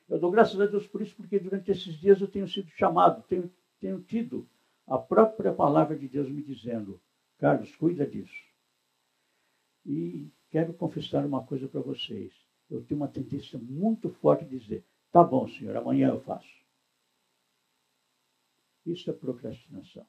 Eu 0.08 0.18
dou 0.18 0.30
graças 0.30 0.58
a 0.58 0.64
Deus 0.64 0.86
por 0.86 1.02
isso 1.02 1.14
porque 1.14 1.38
durante 1.38 1.70
esses 1.70 1.94
dias 2.00 2.18
eu 2.18 2.28
tenho 2.28 2.48
sido 2.48 2.70
chamado, 2.70 3.22
tenho, 3.28 3.52
tenho 3.78 4.00
tido 4.00 4.48
a 4.86 4.96
própria 4.96 5.52
palavra 5.52 5.98
de 5.98 6.08
Deus 6.08 6.30
me 6.30 6.42
dizendo: 6.42 6.98
Carlos, 7.36 7.76
cuida 7.76 8.06
disso. 8.06 8.42
E 9.84 10.30
quero 10.50 10.72
confessar 10.72 11.26
uma 11.26 11.44
coisa 11.44 11.68
para 11.68 11.82
vocês. 11.82 12.32
Eu 12.70 12.82
tenho 12.82 12.98
uma 12.98 13.08
tendência 13.08 13.58
muito 13.58 14.08
forte 14.08 14.46
de 14.46 14.58
dizer: 14.58 14.82
Tá 15.12 15.24
bom, 15.24 15.48
senhor, 15.48 15.76
amanhã 15.76 16.08
eu 16.08 16.20
faço. 16.20 16.48
Isso 18.86 19.10
é 19.10 19.12
procrastinação. 19.12 20.06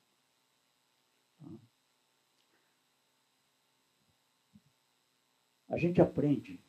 A 5.67 5.77
gente 5.77 6.01
aprende 6.01 6.63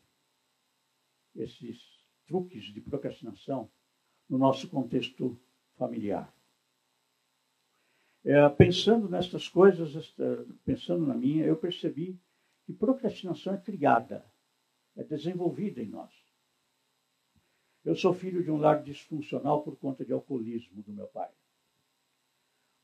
esses 1.34 1.78
truques 2.26 2.64
de 2.72 2.80
procrastinação 2.80 3.70
no 4.28 4.38
nosso 4.38 4.68
contexto 4.68 5.38
familiar. 5.76 6.32
É, 8.24 8.48
pensando 8.48 9.08
nessas 9.08 9.48
coisas, 9.48 10.14
pensando 10.64 11.04
na 11.04 11.14
minha, 11.14 11.44
eu 11.44 11.56
percebi 11.56 12.18
que 12.64 12.72
procrastinação 12.72 13.52
é 13.54 13.58
criada, 13.58 14.24
é 14.94 15.02
desenvolvida 15.02 15.82
em 15.82 15.88
nós. 15.88 16.21
Eu 17.84 17.96
sou 17.96 18.14
filho 18.14 18.42
de 18.42 18.50
um 18.50 18.56
lar 18.56 18.82
disfuncional 18.82 19.62
por 19.62 19.76
conta 19.76 20.04
de 20.04 20.12
alcoolismo 20.12 20.82
do 20.82 20.92
meu 20.92 21.06
pai. 21.08 21.30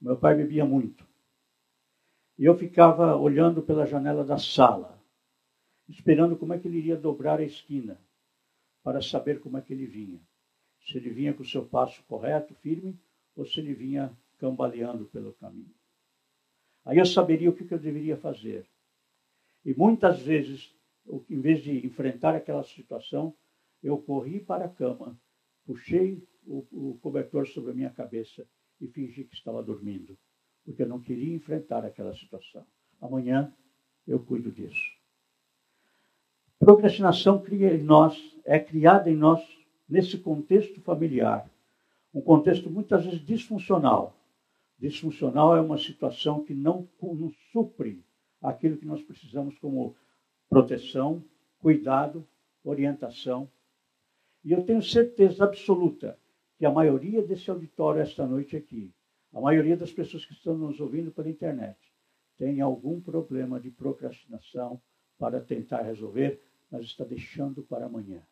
Meu 0.01 0.17
pai 0.17 0.35
bebia 0.37 0.65
muito. 0.65 1.07
E 2.37 2.45
eu 2.45 2.57
ficava 2.57 3.17
olhando 3.17 3.63
pela 3.63 3.87
janela 3.87 4.25
da 4.25 4.39
sala, 4.39 5.01
esperando 5.89 6.37
como 6.37 6.53
é 6.53 6.59
que 6.59 6.69
ele 6.69 6.79
iria 6.79 6.97
dobrar 6.97 7.41
a 7.41 7.45
esquina, 7.45 8.01
para 8.83 9.03
saber 9.03 9.41
como 9.41 9.59
é 9.59 9.61
que 9.61 9.73
ele 9.73 9.87
vinha. 9.87 10.21
Se 10.87 10.97
ele 10.97 11.11
vinha 11.11 11.35
com 11.35 11.43
o 11.43 11.47
seu 11.47 11.65
passo 11.65 12.03
correto, 12.05 12.55
firme, 12.55 12.99
ou 13.37 13.45
se 13.45 13.61
ele 13.61 13.75
vinha 13.75 14.17
cambaleando 14.39 15.05
pelo 15.07 15.33
caminho. 15.35 15.75
Aí 16.85 16.99
eu 16.99 17.07
saberia 17.07 17.51
o 17.51 17.53
que 17.53 17.71
eu 17.71 17.79
deveria 17.79 18.17
fazer. 18.17 18.67
E 19.65 19.75
muitas 19.75 20.21
vezes, 20.23 20.75
em 21.29 21.41
vez 21.41 21.63
de 21.63 21.85
enfrentar 21.87 22.35
aquela 22.35 22.63
situação, 22.63 23.35
eu 23.83 23.99
corri 23.99 24.41
para 24.41 24.65
a 24.65 24.69
cama, 24.69 25.19
puxei 25.65 26.23
o, 26.47 26.65
o 26.73 26.99
cobertor 27.01 27.47
sobre 27.47 27.73
a 27.73 27.75
minha 27.75 27.91
cabeça 27.91 28.47
e 28.81 28.87
fingi 28.89 29.25
que 29.25 29.35
estava 29.35 29.63
dormindo, 29.63 30.17
porque 30.65 30.83
eu 30.83 30.89
não 30.89 31.01
queria 31.01 31.35
enfrentar 31.35 31.85
aquela 31.85 32.15
situação. 32.15 32.67
Amanhã 33.01 33.53
eu 34.07 34.19
cuido 34.19 34.51
disso. 34.51 34.99
Procrastinação 36.59 37.41
cria 37.41 37.75
em 37.75 37.83
nós, 37.83 38.37
é 38.45 38.59
criada 38.59 39.11
em 39.11 39.17
nós 39.17 39.41
nesse 39.89 40.19
contexto 40.19 40.81
familiar, 40.81 41.49
um 42.13 42.21
contexto 42.21 42.69
muitas 42.71 43.05
vezes 43.05 43.25
disfuncional. 43.25 44.15
Disfuncional 44.79 45.57
é 45.57 45.61
uma 45.61 45.79
situação 45.79 46.45
que 46.45 46.55
não, 46.55 46.89
não 47.01 47.31
supre 47.53 48.05
aquilo 48.41 48.77
que 48.77 48.87
nós 48.87 49.03
precisamos 49.03 49.59
como 49.59 49.97
proteção, 50.49 51.23
cuidado, 51.59 52.27
orientação 52.65 53.51
e 54.49 54.53
eu 54.53 54.65
tenho 54.65 54.83
certeza 54.83 55.45
absoluta 55.45 56.19
que 56.57 56.65
a 56.65 56.71
maioria 56.71 57.21
desse 57.23 57.51
auditório 57.51 58.01
esta 58.01 58.27
noite 58.27 58.57
aqui, 58.57 58.95
a 59.31 59.39
maioria 59.43 59.77
das 59.77 59.93
pessoas 59.93 60.25
que 60.25 60.33
estão 60.33 60.57
nos 60.57 60.81
ouvindo 60.81 61.13
pela 61.13 61.29
internet, 61.29 61.77
tem 62.39 62.63
algum 62.63 62.99
problema 62.99 63.61
de 63.61 63.71
procrastinação 63.71 64.81
para 65.19 65.39
tentar 65.39 65.83
resolver, 65.83 66.41
mas 66.71 66.87
está 66.87 67.05
deixando 67.05 67.63
para 67.63 67.85
amanhã. 67.85 68.23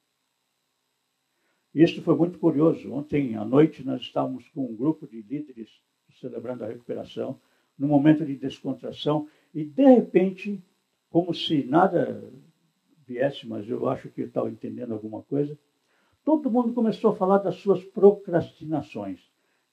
Isso 1.75 2.00
foi 2.00 2.16
muito 2.16 2.38
curioso. 2.38 2.94
Ontem 2.94 3.37
à 3.37 3.44
noite 3.44 3.85
nós 3.85 4.00
estávamos 4.00 4.49
com 4.49 4.64
um 4.64 4.75
grupo 4.75 5.06
de 5.06 5.20
líderes 5.20 5.68
celebrando 6.18 6.64
a 6.64 6.68
recuperação, 6.68 7.38
num 7.78 7.88
momento 7.88 8.25
de 8.25 8.37
descontração, 8.37 9.28
e 9.52 9.66
de 9.66 9.85
repente, 9.85 10.64
como 11.11 11.35
se 11.35 11.62
nada 11.62 12.32
viesse, 13.06 13.46
mas 13.46 13.68
eu 13.68 13.87
acho 13.87 14.08
que 14.08 14.23
eu 14.23 14.28
estava 14.28 14.49
entendendo 14.50 14.94
alguma 14.94 15.23
coisa, 15.23 15.58
todo 16.26 16.50
mundo 16.50 16.75
começou 16.75 17.12
a 17.12 17.16
falar 17.16 17.38
das 17.38 17.54
suas 17.61 17.85
procrastinações. 17.85 19.21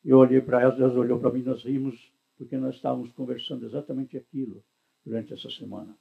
Eu 0.06 0.20
olhei 0.20 0.40
para 0.40 0.62
elas, 0.62 0.80
elas 0.80 0.96
olhou 0.96 1.20
para 1.20 1.32
mim, 1.32 1.42
nós 1.42 1.64
rimos, 1.64 2.14
porque 2.38 2.56
nós 2.58 2.76
estávamos 2.76 3.12
conversando 3.14 3.66
exatamente 3.66 4.16
aquilo 4.16 4.64
durante 5.04 5.34
essa 5.34 5.50
semana. 5.50 5.98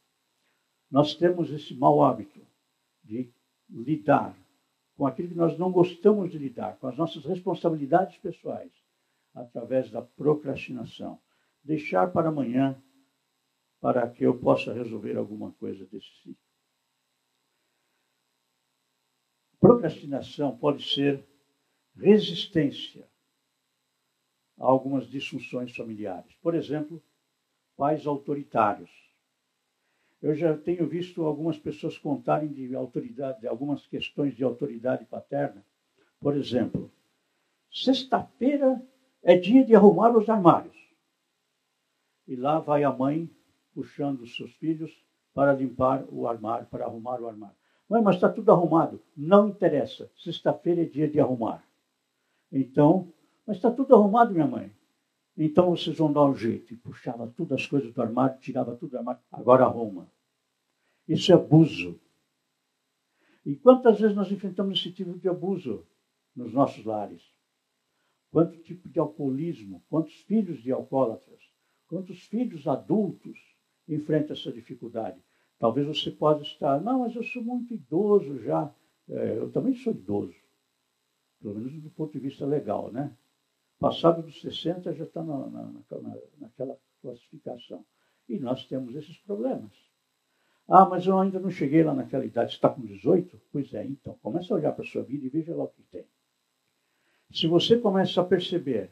Nós 0.91 1.15
temos 1.15 1.51
esse 1.51 1.75
mau 1.75 2.05
hábito 2.05 2.39
de 3.03 3.33
lidar 3.71 4.37
com 4.95 5.07
aquilo 5.07 5.31
que 5.31 5.35
nós 5.35 5.59
não 5.59 5.73
gostamos 5.73 6.31
de 6.31 6.37
lidar, 6.37 6.77
com 6.77 6.87
as 6.87 6.99
nossas 6.99 7.25
responsabilidades 7.25 8.19
pessoais, 8.19 8.73
através 9.35 9.91
da 9.91 10.03
procrastinação. 10.03 11.19
Deixar 11.65 12.13
para 12.13 12.29
amanhã 12.29 12.77
para 13.81 14.07
que 14.07 14.27
eu 14.27 14.39
possa 14.39 14.71
resolver 14.71 15.17
alguma 15.17 15.51
coisa 15.53 15.87
desse 15.87 16.13
tipo. 16.23 16.52
Procrastinação 19.83 20.57
pode 20.57 20.89
ser 20.89 21.27
resistência 21.97 23.05
a 24.57 24.65
algumas 24.65 25.09
disfunções 25.09 25.75
familiares. 25.75 26.33
Por 26.41 26.55
exemplo, 26.55 27.03
pais 27.77 28.07
autoritários. 28.07 28.93
Eu 30.23 30.37
já 30.37 30.57
tenho 30.57 30.87
visto 30.87 31.25
algumas 31.25 31.59
pessoas 31.59 31.99
contarem 31.99 32.53
de 32.53 32.73
autoridade, 32.77 33.41
de 33.41 33.49
algumas 33.49 33.85
questões 33.89 34.37
de 34.37 34.45
autoridade 34.45 35.05
paterna. 35.05 35.67
Por 36.21 36.37
exemplo, 36.37 36.89
sexta-feira 37.69 38.81
é 39.21 39.37
dia 39.37 39.65
de 39.65 39.75
arrumar 39.75 40.17
os 40.17 40.29
armários. 40.29 40.77
E 42.29 42.37
lá 42.37 42.61
vai 42.61 42.85
a 42.85 42.93
mãe 42.93 43.29
puxando 43.75 44.21
os 44.21 44.37
seus 44.37 44.53
filhos 44.53 44.97
para 45.35 45.53
limpar 45.53 46.05
o 46.09 46.29
armário, 46.29 46.69
para 46.69 46.85
arrumar 46.85 47.21
o 47.21 47.27
armário. 47.27 47.62
Mas 47.89 48.17
está 48.17 48.29
tudo 48.29 48.51
arrumado. 48.51 49.01
Não 49.17 49.49
interessa. 49.49 50.11
Sexta-feira 50.17 50.83
é 50.83 50.87
dia 50.87 51.09
de 51.09 51.21
arrumar. 51.21 51.62
Então, 52.51 53.12
mas 53.47 53.57
está 53.57 53.71
tudo 53.71 53.95
arrumado, 53.95 54.33
minha 54.33 54.47
mãe. 54.47 54.71
Então 55.37 55.71
vocês 55.71 55.97
vão 55.97 56.12
dar 56.12 56.25
um 56.25 56.35
jeito. 56.35 56.73
E 56.73 56.77
puxava 56.77 57.27
todas 57.37 57.61
as 57.61 57.67
coisas 57.67 57.93
do 57.93 58.03
armário, 58.03 58.39
tirava 58.41 58.77
tudo 58.77 58.91
do 58.91 58.99
armário. 58.99 59.21
Agora 59.31 59.65
arruma. 59.65 60.11
Isso 61.09 61.33
é 61.33 61.35
abuso. 61.35 62.01
E 63.45 63.57
quantas 63.57 63.99
vezes 63.99 64.15
nós 64.15 64.31
enfrentamos 64.31 64.79
esse 64.79 64.93
tipo 64.93 65.19
de 65.19 65.29
abuso 65.29 65.87
nos 66.35 66.53
nossos 66.53 66.85
lares? 66.85 67.23
Quanto 68.31 68.57
tipo 68.59 68.89
de 68.89 68.99
alcoolismo? 68.99 69.83
Quantos 69.91 70.15
filhos 70.15 70.62
de 70.62 70.71
alcoólatras? 70.71 71.41
Quantos 71.89 72.23
filhos 72.23 72.67
adultos 72.67 73.39
enfrentam 73.89 74.35
essa 74.35 74.53
dificuldade? 74.53 75.21
Talvez 75.62 75.87
você 75.87 76.11
possa 76.11 76.42
estar, 76.42 76.81
não, 76.81 76.99
mas 76.99 77.14
eu 77.14 77.23
sou 77.23 77.40
muito 77.40 77.73
idoso 77.73 78.37
já. 78.40 78.75
É, 79.09 79.37
eu 79.37 79.49
também 79.52 79.73
sou 79.76 79.92
idoso, 79.92 80.35
pelo 81.40 81.54
menos 81.54 81.81
do 81.81 81.88
ponto 81.88 82.11
de 82.11 82.19
vista 82.19 82.45
legal, 82.45 82.90
né? 82.90 83.16
Passado 83.78 84.23
dos 84.23 84.40
60 84.40 84.92
já 84.92 85.04
está 85.04 85.23
na, 85.23 85.47
na, 85.47 85.62
na, 85.62 86.16
naquela 86.40 86.76
classificação. 87.00 87.85
E 88.28 88.40
nós 88.40 88.66
temos 88.66 88.97
esses 88.97 89.16
problemas. 89.19 89.71
Ah, 90.66 90.85
mas 90.85 91.07
eu 91.07 91.16
ainda 91.16 91.38
não 91.38 91.49
cheguei 91.49 91.85
lá 91.85 91.95
naquela 91.95 92.26
idade. 92.26 92.50
Você 92.50 92.57
está 92.57 92.69
com 92.69 92.83
18? 92.83 93.40
Pois 93.52 93.73
é, 93.73 93.87
então, 93.87 94.19
começa 94.21 94.52
a 94.52 94.57
olhar 94.57 94.73
para 94.73 94.83
a 94.83 94.88
sua 94.88 95.04
vida 95.04 95.26
e 95.26 95.31
veja 95.31 95.54
lá 95.54 95.62
o 95.62 95.69
que 95.69 95.85
tem. 95.92 96.04
Se 97.31 97.47
você 97.47 97.78
começa 97.78 98.21
a 98.21 98.25
perceber 98.25 98.90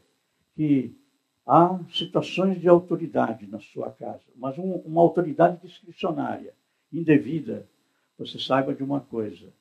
que 0.54 0.96
há 1.44 1.80
situações 1.88 2.60
de 2.60 2.68
autoridade 2.68 3.48
na 3.48 3.58
sua 3.58 3.90
casa, 3.90 4.22
mas 4.36 4.56
um, 4.56 4.76
uma 4.82 5.00
autoridade 5.00 5.60
discricionária, 5.60 6.59
indevida, 6.92 7.68
você 8.16 8.38
saiba 8.38 8.74
de 8.74 8.82
uma 8.82 9.00
coisa. 9.00 9.52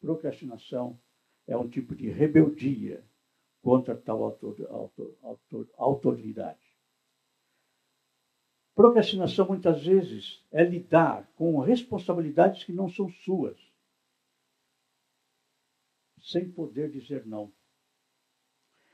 Procrastinação 0.00 1.00
é 1.46 1.56
um 1.56 1.68
tipo 1.68 1.94
de 1.94 2.08
rebeldia 2.08 3.04
contra 3.62 3.96
tal 3.96 4.22
autor, 4.22 4.64
autor, 4.70 5.16
autor, 5.22 5.68
autoridade. 5.76 6.66
Procrastinação, 8.74 9.48
muitas 9.48 9.84
vezes, 9.84 10.44
é 10.52 10.62
lidar 10.62 11.26
com 11.34 11.58
responsabilidades 11.60 12.62
que 12.62 12.72
não 12.72 12.88
são 12.88 13.08
suas, 13.08 13.58
sem 16.20 16.50
poder 16.50 16.90
dizer 16.90 17.24
não. 17.24 17.52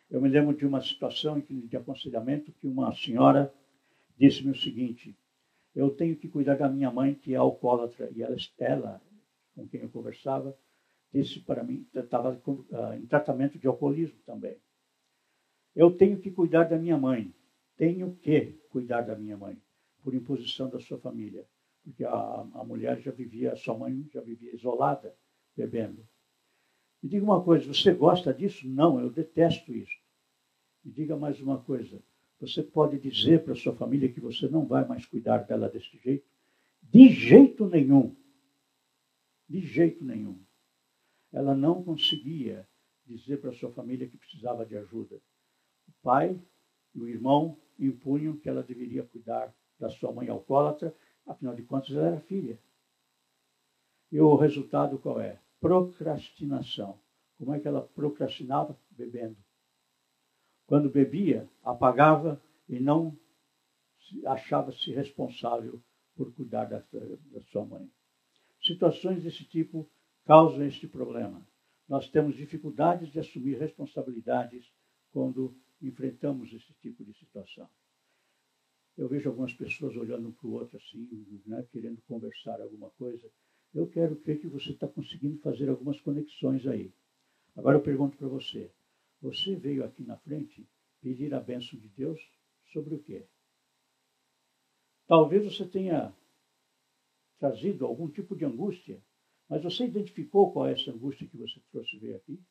Eu 0.08 0.20
me 0.20 0.28
lembro 0.28 0.56
de 0.56 0.64
uma 0.64 0.80
situação 0.80 1.40
de 1.40 1.76
aconselhamento 1.76 2.52
que 2.52 2.66
uma 2.66 2.94
senhora 2.94 3.52
disse-me 4.16 4.52
o 4.52 4.56
seguinte: 4.56 5.16
eu 5.74 5.90
tenho 5.90 6.16
que 6.16 6.28
cuidar 6.28 6.56
da 6.56 6.68
minha 6.68 6.90
mãe, 6.90 7.14
que 7.14 7.34
é 7.34 7.36
alcoólatra, 7.36 8.10
e 8.14 8.22
ela, 8.22 8.36
ela 8.58 9.02
com 9.54 9.66
quem 9.68 9.80
eu 9.80 9.88
conversava, 9.88 10.56
disse 11.12 11.40
para 11.40 11.62
mim, 11.62 11.86
estava 11.94 12.40
uh, 12.46 12.94
em 12.94 13.06
tratamento 13.06 13.58
de 13.58 13.66
alcoolismo 13.66 14.18
também. 14.24 14.56
Eu 15.74 15.90
tenho 15.90 16.18
que 16.18 16.30
cuidar 16.30 16.64
da 16.64 16.78
minha 16.78 16.98
mãe. 16.98 17.34
Tenho 17.76 18.14
que 18.16 18.58
cuidar 18.70 19.02
da 19.02 19.16
minha 19.16 19.36
mãe 19.36 19.60
por 20.02 20.14
imposição 20.14 20.68
da 20.68 20.80
sua 20.80 20.98
família. 20.98 21.46
Porque 21.82 22.04
a, 22.04 22.12
a 22.12 22.64
mulher 22.64 23.00
já 23.00 23.10
vivia, 23.10 23.52
a 23.52 23.56
sua 23.56 23.76
mãe 23.76 24.06
já 24.12 24.20
vivia 24.20 24.54
isolada, 24.54 25.14
bebendo. 25.56 26.06
Me 27.02 27.08
diga 27.08 27.24
uma 27.24 27.42
coisa, 27.42 27.66
você 27.66 27.92
gosta 27.92 28.32
disso? 28.32 28.68
Não, 28.68 29.00
eu 29.00 29.10
detesto 29.10 29.74
isso. 29.74 29.96
Me 30.84 30.92
diga 30.92 31.16
mais 31.16 31.40
uma 31.40 31.58
coisa, 31.58 32.00
você 32.42 32.60
pode 32.60 32.98
dizer 32.98 33.44
para 33.44 33.54
sua 33.54 33.72
família 33.72 34.12
que 34.12 34.20
você 34.20 34.48
não 34.48 34.66
vai 34.66 34.84
mais 34.84 35.06
cuidar 35.06 35.38
dela 35.38 35.68
desse 35.68 35.96
jeito? 35.98 36.26
De 36.82 37.08
jeito 37.08 37.68
nenhum. 37.68 38.16
De 39.48 39.60
jeito 39.60 40.04
nenhum. 40.04 40.42
Ela 41.32 41.54
não 41.54 41.84
conseguia 41.84 42.68
dizer 43.06 43.40
para 43.40 43.52
sua 43.52 43.70
família 43.70 44.08
que 44.08 44.16
precisava 44.16 44.66
de 44.66 44.76
ajuda. 44.76 45.22
O 45.86 45.92
pai 46.02 46.36
e 46.92 47.00
o 47.00 47.08
irmão 47.08 47.56
impunham 47.78 48.36
que 48.36 48.48
ela 48.48 48.64
deveria 48.64 49.04
cuidar 49.04 49.54
da 49.78 49.88
sua 49.88 50.12
mãe 50.12 50.28
alcoólatra, 50.28 50.92
afinal 51.24 51.54
de 51.54 51.62
contas 51.62 51.94
ela 51.94 52.08
era 52.08 52.20
filha. 52.20 52.58
E 54.10 54.20
o 54.20 54.34
resultado 54.34 54.98
qual 54.98 55.20
é? 55.20 55.38
Procrastinação. 55.60 56.98
Como 57.38 57.54
é 57.54 57.60
que 57.60 57.68
ela 57.68 57.82
procrastinava? 57.82 58.76
Bebendo. 58.90 59.36
Quando 60.72 60.88
bebia, 60.88 61.46
apagava 61.62 62.42
e 62.66 62.80
não 62.80 63.14
achava-se 64.24 64.90
responsável 64.90 65.82
por 66.16 66.32
cuidar 66.32 66.64
da, 66.64 66.82
da 67.30 67.42
sua 67.50 67.66
mãe. 67.66 67.92
Situações 68.62 69.22
desse 69.22 69.44
tipo 69.44 69.86
causam 70.24 70.64
este 70.64 70.88
problema. 70.88 71.46
Nós 71.86 72.08
temos 72.08 72.36
dificuldades 72.36 73.12
de 73.12 73.20
assumir 73.20 73.58
responsabilidades 73.58 74.64
quando 75.12 75.54
enfrentamos 75.82 76.50
esse 76.50 76.72
tipo 76.80 77.04
de 77.04 77.12
situação. 77.18 77.68
Eu 78.96 79.08
vejo 79.08 79.28
algumas 79.28 79.52
pessoas 79.52 79.94
olhando 79.94 80.32
para 80.32 80.48
o 80.48 80.52
outro 80.54 80.78
assim, 80.78 81.06
né, 81.44 81.66
querendo 81.70 82.00
conversar 82.08 82.62
alguma 82.62 82.88
coisa. 82.92 83.30
Eu 83.74 83.88
quero 83.88 84.16
crer 84.16 84.40
que 84.40 84.48
você 84.48 84.70
está 84.70 84.88
conseguindo 84.88 85.38
fazer 85.40 85.68
algumas 85.68 86.00
conexões 86.00 86.66
aí. 86.66 86.90
Agora 87.54 87.76
eu 87.76 87.82
pergunto 87.82 88.16
para 88.16 88.28
você: 88.28 88.72
você 89.22 89.54
veio 89.54 89.84
aqui 89.84 90.02
na 90.02 90.16
frente 90.18 90.68
pedir 91.00 91.32
a 91.32 91.40
bênção 91.40 91.78
de 91.78 91.88
Deus 91.88 92.20
sobre 92.72 92.94
o 92.94 93.02
quê? 93.02 93.24
Talvez 95.06 95.44
você 95.44 95.66
tenha 95.66 96.12
trazido 97.38 97.86
algum 97.86 98.10
tipo 98.10 98.34
de 98.34 98.44
angústia, 98.44 99.02
mas 99.48 99.62
você 99.62 99.84
identificou 99.84 100.52
qual 100.52 100.66
é 100.66 100.72
essa 100.72 100.90
angústia 100.90 101.28
que 101.28 101.36
você 101.36 101.60
trouxe 101.70 101.98
veio 101.98 102.16
aqui? 102.16 102.42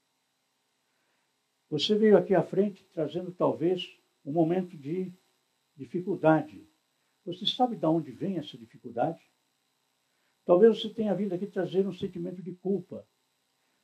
Você 1.69 1.95
veio 1.95 2.17
aqui 2.17 2.33
à 2.33 2.43
frente 2.43 2.83
trazendo 2.93 3.33
talvez 3.33 3.97
um 4.23 4.31
momento 4.31 4.77
de 4.77 5.13
dificuldade. 5.75 6.65
Você 7.25 7.45
sabe 7.45 7.75
de 7.75 7.85
onde 7.85 8.11
vem 8.11 8.37
essa 8.37 8.57
dificuldade? 8.57 9.21
Talvez 10.45 10.79
você 10.79 10.89
tenha 10.89 11.15
vindo 11.15 11.33
aqui 11.33 11.47
trazer 11.47 11.87
um 11.87 11.93
sentimento 11.93 12.41
de 12.41 12.53
culpa. 12.55 13.07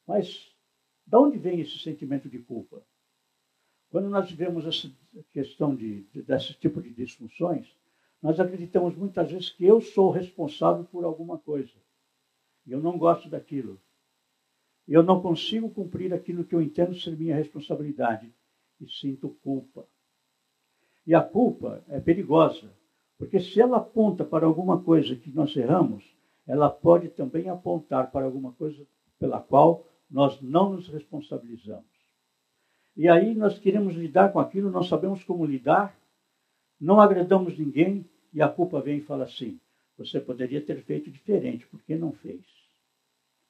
Mas 0.06 0.57
de 1.08 1.16
onde 1.16 1.38
vem 1.38 1.62
esse 1.62 1.80
sentimento 1.80 2.30
de 2.30 2.40
culpa? 2.40 2.84
Quando 3.90 4.10
nós 4.10 4.30
vivemos 4.30 4.66
essa 4.66 4.92
questão 5.32 5.74
de, 5.74 6.04
de, 6.12 6.22
desse 6.22 6.54
tipo 6.56 6.82
de 6.82 6.94
disfunções, 6.94 7.74
nós 8.22 8.38
acreditamos 8.40 8.94
muitas 8.96 9.32
vezes 9.32 9.50
que 9.50 9.64
eu 9.64 9.80
sou 9.80 10.12
responsável 10.12 10.84
por 10.84 11.06
alguma 11.06 11.38
coisa. 11.38 11.74
Eu 12.66 12.82
não 12.82 12.98
gosto 12.98 13.30
daquilo. 13.30 13.80
Eu 14.86 15.02
não 15.02 15.22
consigo 15.22 15.70
cumprir 15.70 16.14
aquilo 16.14 16.44
que 16.44 16.54
eu 16.54 16.62
entendo 16.62 16.94
ser 17.00 17.18
minha 17.18 17.36
responsabilidade. 17.36 18.34
E 18.82 18.88
sinto 18.90 19.30
culpa. 19.42 19.88
E 21.06 21.16
a 21.16 21.24
culpa 21.24 21.86
é 21.88 22.02
perigosa, 22.02 22.70
porque 23.18 23.40
se 23.40 23.62
ela 23.62 23.78
aponta 23.78 24.26
para 24.26 24.46
alguma 24.46 24.84
coisa 24.84 25.16
que 25.16 25.32
nós 25.32 25.56
erramos, 25.56 26.04
ela 26.46 26.70
pode 26.70 27.08
também 27.10 27.48
apontar 27.48 28.12
para 28.12 28.26
alguma 28.26 28.52
coisa 28.52 28.86
pela 29.18 29.40
qual 29.40 29.88
nós 30.10 30.42
não 30.42 30.74
nos 30.74 30.88
responsabilizamos. 30.88 31.86
E 32.96 33.08
aí 33.08 33.36
nós 33.36 33.60
queremos 33.60 33.96
lidar 33.96 34.32
com 34.32 34.40
aquilo, 34.40 34.72
não 34.72 34.84
sabemos 34.84 35.24
como 35.24 35.46
lidar, 35.46 35.98
não 36.80 37.00
agradamos 37.00 37.58
ninguém 37.58 38.06
e 38.34 38.42
a 38.42 38.50
culpa 38.50 38.82
vem 38.82 38.98
e 38.98 39.02
fala 39.02 39.26
assim: 39.26 39.60
você 39.98 40.20
poderia 40.20 40.62
ter 40.62 40.82
feito 40.84 41.12
diferente, 41.12 41.68
por 41.68 41.82
que 41.84 41.96
não 41.96 42.12
fez? 42.12 42.46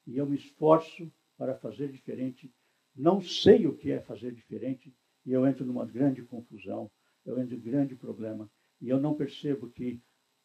E 0.06 0.16
eu 0.16 0.26
me 0.26 0.36
esforço 0.36 1.10
para 1.36 1.54
fazer 1.54 1.90
diferente, 1.90 2.52
não 2.94 3.20
sei 3.20 3.66
o 3.66 3.76
que 3.76 3.90
é 3.90 4.00
fazer 4.00 4.32
diferente 4.32 4.92
e 5.24 5.32
eu 5.32 5.46
entro 5.46 5.64
numa 5.64 5.86
grande 5.86 6.22
confusão 6.22 6.90
eu 7.28 7.38
entro 7.38 7.54
em 7.54 7.60
grande 7.60 7.94
problema. 7.94 8.50
E 8.80 8.88
eu 8.88 9.00
não 9.00 9.14
percebo 9.14 9.68
que 9.70 10.00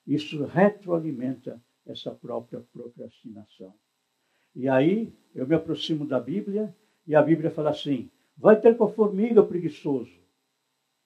isso 0.05 0.45
retroalimenta 0.45 1.63
essa 1.85 2.11
própria 2.11 2.61
procrastinação. 2.71 3.73
E 4.55 4.69
aí 4.69 5.13
eu 5.33 5.47
me 5.47 5.55
aproximo 5.55 6.05
da 6.05 6.19
Bíblia 6.19 6.75
e 7.07 7.15
a 7.15 7.21
Bíblia 7.21 7.51
fala 7.51 7.71
assim: 7.71 8.09
vai 8.37 8.59
ter 8.59 8.77
com 8.77 8.85
a 8.85 8.91
formiga 8.91 9.43
preguiçoso. 9.43 10.21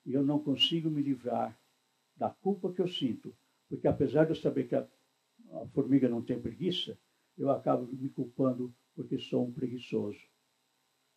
E 0.06 0.14
eu 0.14 0.24
não 0.24 0.40
consigo 0.40 0.90
me 0.90 1.02
livrar 1.02 1.58
da 2.16 2.30
culpa 2.30 2.72
que 2.72 2.82
eu 2.82 2.88
sinto, 2.88 3.34
porque 3.70 3.88
apesar 3.88 4.26
de 4.26 4.32
eu 4.32 4.36
saber 4.36 4.68
que 4.68 4.76
a, 4.76 4.88
a 5.54 5.68
formiga 5.68 6.10
não 6.10 6.22
tem 6.22 6.40
preguiça, 6.40 6.98
eu 7.38 7.52
acabo 7.52 7.88
me 7.92 8.10
culpando 8.10 8.74
porque 8.96 9.20
sou 9.20 9.46
um 9.46 9.52
preguiçoso. 9.52 10.20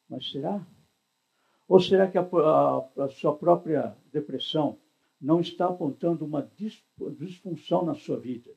Mas 0.09 0.31
será? 0.31 0.67
Ou 1.67 1.81
será 1.81 2.11
que 2.11 2.19
a, 2.19 2.23
a, 2.23 3.05
a 3.05 3.09
sua 3.09 3.37
própria 3.37 3.97
depressão 4.13 4.79
não 5.21 5.41
está 5.41 5.67
apontando 5.67 6.25
uma 6.25 6.49
disfunção 7.17 7.85
na 7.85 7.95
sua 7.95 8.19
vida? 8.19 8.51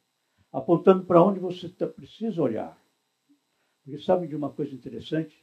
Apontando 0.51 1.05
para 1.05 1.23
onde 1.23 1.39
você 1.39 1.69
tá, 1.69 1.88
precisa 1.88 2.41
olhar. 2.41 2.82
Porque 3.83 3.99
sabe 3.99 4.27
de 4.27 4.35
uma 4.35 4.49
coisa 4.49 4.73
interessante? 4.73 5.35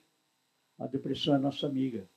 A 0.79 0.87
depressão 0.87 1.35
é 1.35 1.39
nossa 1.39 1.67
amiga. 1.67 2.09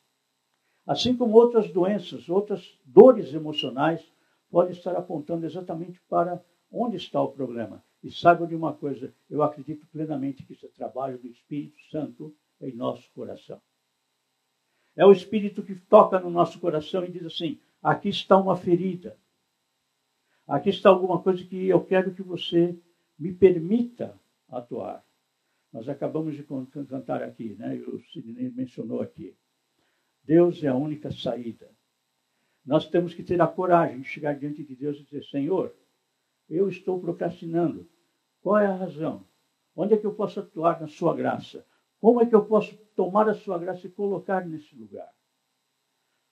Assim 0.86 1.16
como 1.16 1.36
outras 1.36 1.72
doenças, 1.72 2.30
outras 2.30 2.78
dores 2.86 3.34
emocionais 3.34 4.02
podem 4.50 4.72
estar 4.72 4.96
apontando 4.96 5.46
exatamente 5.46 6.00
para 6.10 6.44
onde 6.72 6.98
está 6.98 7.22
o 7.22 7.32
problema. 7.32 7.84
E 8.02 8.12
saiba 8.12 8.46
de 8.46 8.56
uma 8.56 8.74
coisa, 8.74 9.14
eu 9.30 9.42
acredito 9.42 9.88
plenamente 9.88 10.44
que 10.44 10.54
isso 10.54 10.66
é 10.66 10.70
trabalho 10.70 11.18
do 11.18 11.28
Espírito 11.28 11.80
Santo 11.90 12.36
em 12.60 12.74
nosso 12.74 13.10
coração. 13.14 13.62
É 14.96 15.06
o 15.06 15.12
Espírito 15.12 15.64
que 15.64 15.76
toca 15.76 16.20
no 16.20 16.30
nosso 16.30 16.60
coração 16.60 17.04
e 17.06 17.12
diz 17.12 17.26
assim: 17.26 17.60
aqui 17.82 18.10
está 18.10 18.38
uma 18.38 18.56
ferida. 18.56 19.18
Aqui 20.46 20.70
está 20.70 20.90
alguma 20.90 21.22
coisa 21.22 21.44
que 21.44 21.68
eu 21.68 21.84
quero 21.84 22.14
que 22.14 22.22
você 22.22 22.78
me 23.18 23.34
permita 23.34 24.20
atuar. 24.50 25.04
Nós 25.74 25.90
acabamos 25.90 26.36
de 26.36 26.44
cantar 26.44 27.24
aqui, 27.24 27.56
né? 27.56 27.76
O 27.88 28.00
Sidney 28.00 28.52
mencionou 28.52 29.02
aqui. 29.02 29.36
Deus 30.24 30.64
é 30.64 30.68
a 30.68 30.76
única 30.76 31.12
saída. 31.12 31.70
Nós 32.64 32.88
temos 32.88 33.16
que 33.16 33.24
ter 33.24 33.42
a 33.42 33.48
coragem 33.48 34.02
de 34.02 34.08
chegar 34.08 34.38
diante 34.38 34.64
de 34.64 34.76
Deus 34.76 34.98
e 34.98 35.04
dizer: 35.04 35.24
Senhor, 35.26 35.76
eu 36.48 36.70
estou 36.70 37.02
procrastinando. 37.02 37.90
Qual 38.42 38.60
é 38.60 38.68
a 38.68 38.76
razão? 38.76 39.26
Onde 39.76 39.96
é 39.96 39.98
que 39.98 40.06
eu 40.06 40.14
posso 40.14 40.40
atuar 40.40 40.80
na 40.80 40.88
sua 40.88 41.16
graça? 41.16 41.66
Como 42.00 42.22
é 42.22 42.26
que 42.28 42.36
eu 42.36 42.46
posso 42.46 42.78
tomar 42.96 43.28
a 43.28 43.34
sua 43.34 43.58
graça 43.58 43.88
e 43.88 43.90
colocar 43.90 44.46
nesse 44.46 44.76
lugar? 44.76 45.10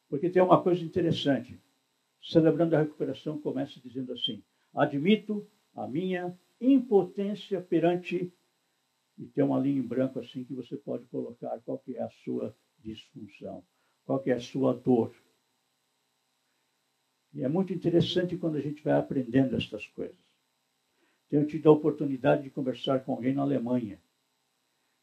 Porque 0.07 0.29
tem 0.29 0.41
uma 0.41 0.61
coisa 0.61 0.83
interessante. 0.83 1.59
Celebrando 2.21 2.75
a 2.75 2.79
recuperação 2.79 3.41
começa 3.41 3.79
dizendo 3.79 4.13
assim: 4.13 4.43
Admito 4.71 5.49
a 5.73 5.87
minha 5.87 6.37
impotência 6.59 7.59
perante 7.59 8.31
e 9.21 9.27
tem 9.27 9.43
uma 9.43 9.59
linha 9.59 9.79
em 9.79 9.87
branco 9.87 10.19
assim 10.19 10.43
que 10.43 10.55
você 10.55 10.75
pode 10.75 11.05
colocar 11.05 11.59
qual 11.61 11.77
que 11.77 11.95
é 11.95 12.01
a 12.01 12.09
sua 12.09 12.57
disfunção, 12.79 13.63
qual 14.03 14.19
que 14.19 14.31
é 14.31 14.33
a 14.33 14.39
sua 14.39 14.73
dor. 14.73 15.13
E 17.31 17.43
é 17.43 17.47
muito 17.47 17.71
interessante 17.71 18.35
quando 18.35 18.55
a 18.55 18.61
gente 18.61 18.83
vai 18.83 18.93
aprendendo 18.93 19.55
estas 19.55 19.85
coisas. 19.89 20.17
Tenho 21.29 21.45
tido 21.45 21.69
a 21.69 21.71
oportunidade 21.71 22.41
de 22.41 22.49
conversar 22.49 23.05
com 23.05 23.13
alguém 23.13 23.33
na 23.35 23.43
Alemanha. 23.43 24.01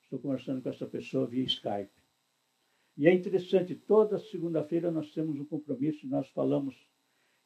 Estou 0.03 0.19
conversando 0.19 0.61
com 0.61 0.69
essa 0.69 0.85
pessoa 0.85 1.25
via 1.25 1.45
Skype. 1.45 1.93
E 2.97 3.07
é 3.07 3.15
interessante, 3.15 3.77
toda 3.77 4.19
segunda-feira 4.19 4.91
nós 4.91 5.13
temos 5.13 5.39
um 5.39 5.45
compromisso 5.45 6.05
e 6.05 6.09
nós 6.09 6.29
falamos. 6.31 6.75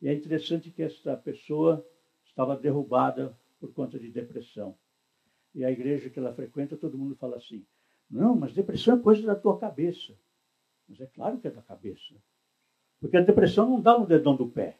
E 0.01 0.09
é 0.09 0.15
interessante 0.15 0.71
que 0.71 0.83
essa 0.83 1.19
pessoa 1.19 1.87
estava 2.25 2.57
derrubada 2.57 3.39
por 3.61 3.75
conta 3.75 3.99
de 3.99 4.11
depressão. 4.11 4.77
E 5.55 5.65
a 5.65 5.71
igreja 5.71 6.09
que 6.09 6.19
ela 6.19 6.33
frequenta, 6.33 6.77
todo 6.77 6.99
mundo 6.99 7.15
fala 7.17 7.37
assim: 7.37 7.65
não, 8.11 8.37
mas 8.37 8.53
depressão 8.53 8.99
é 8.99 9.03
coisa 9.03 9.27
da 9.27 9.35
tua 9.35 9.59
cabeça. 9.59 10.15
Mas 10.89 11.01
é 11.01 11.07
claro 11.07 11.39
que 11.39 11.49
é 11.49 11.51
da 11.51 11.63
cabeça. 11.63 12.15
Porque 13.01 13.17
a 13.17 13.23
depressão 13.23 13.69
não 13.69 13.81
dá 13.81 13.99
no 13.99 14.07
dedão 14.07 14.37
do 14.37 14.49
pé. 14.49 14.79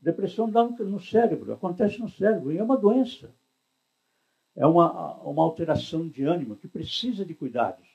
Depressão 0.00 0.48
dá 0.50 0.62
no 0.62 1.00
cérebro, 1.00 1.52
acontece 1.52 1.98
no 1.98 2.08
cérebro, 2.08 2.52
e 2.52 2.58
é 2.58 2.62
uma 2.62 2.76
doença. 2.76 3.34
É 4.54 4.66
uma, 4.66 5.14
uma 5.22 5.42
alteração 5.42 6.08
de 6.08 6.24
ânimo 6.24 6.56
que 6.56 6.68
precisa 6.68 7.24
de 7.24 7.34
cuidados. 7.34 7.88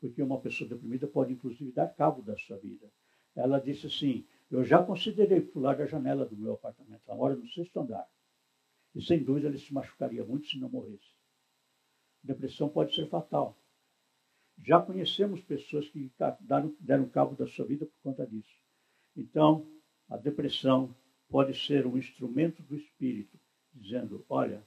Porque 0.00 0.22
uma 0.22 0.40
pessoa 0.40 0.68
deprimida 0.68 1.06
pode, 1.06 1.32
inclusive, 1.32 1.72
dar 1.72 1.88
cabo 1.88 2.22
da 2.22 2.36
sua 2.36 2.58
vida. 2.58 2.90
Ela 3.34 3.58
disse 3.58 3.86
assim: 3.86 4.26
Eu 4.50 4.64
já 4.64 4.82
considerei 4.82 5.40
pular 5.40 5.76
da 5.76 5.86
janela 5.86 6.26
do 6.26 6.36
meu 6.36 6.52
apartamento, 6.54 7.02
ela 7.06 7.16
mora 7.16 7.34
no 7.34 7.46
sexto 7.48 7.80
andar. 7.80 8.06
E 8.94 9.02
sem 9.02 9.22
dúvida 9.22 9.48
ele 9.48 9.58
se 9.58 9.72
machucaria 9.72 10.24
muito 10.24 10.46
se 10.46 10.58
não 10.58 10.68
morresse. 10.68 11.12
Depressão 12.22 12.68
pode 12.68 12.94
ser 12.94 13.08
fatal. 13.08 13.56
Já 14.62 14.80
conhecemos 14.80 15.40
pessoas 15.42 15.88
que 15.88 16.12
deram, 16.40 16.76
deram 16.78 17.08
cabo 17.08 17.34
da 17.34 17.46
sua 17.46 17.64
vida 17.64 17.86
por 17.86 17.98
conta 18.02 18.26
disso. 18.26 18.54
Então, 19.16 19.66
a 20.08 20.16
depressão 20.16 20.94
pode 21.28 21.58
ser 21.66 21.86
um 21.86 21.96
instrumento 21.96 22.62
do 22.62 22.76
espírito, 22.76 23.38
dizendo: 23.72 24.24
Olha, 24.28 24.62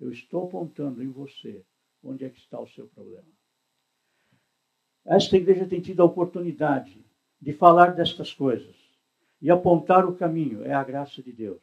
eu 0.00 0.10
estou 0.10 0.46
apontando 0.46 1.02
em 1.02 1.10
você 1.10 1.64
onde 2.02 2.24
é 2.24 2.30
que 2.30 2.38
está 2.38 2.60
o 2.60 2.68
seu 2.68 2.86
problema. 2.88 3.28
Esta 5.04 5.36
igreja 5.36 5.66
tem 5.66 5.80
tido 5.80 6.02
a 6.02 6.06
oportunidade 6.06 7.04
de 7.40 7.52
falar 7.52 7.94
destas 7.94 8.32
coisas 8.32 8.74
e 9.40 9.50
apontar 9.50 10.04
o 10.06 10.16
caminho, 10.16 10.64
é 10.64 10.72
a 10.72 10.82
graça 10.82 11.22
de 11.22 11.32
Deus. 11.32 11.62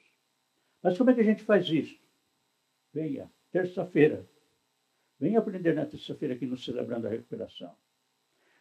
Mas 0.83 0.97
como 0.97 1.09
é 1.09 1.13
que 1.13 1.21
a 1.21 1.23
gente 1.25 1.43
faz 1.43 1.67
isso? 1.69 1.97
Venha, 2.93 3.31
terça-feira. 3.51 4.27
Venha 5.17 5.39
aprender 5.39 5.73
na 5.73 5.85
terça-feira 5.85 6.33
aqui 6.33 6.45
no 6.45 6.57
Celebrando 6.57 7.07
a 7.07 7.09
Recuperação. 7.09 7.73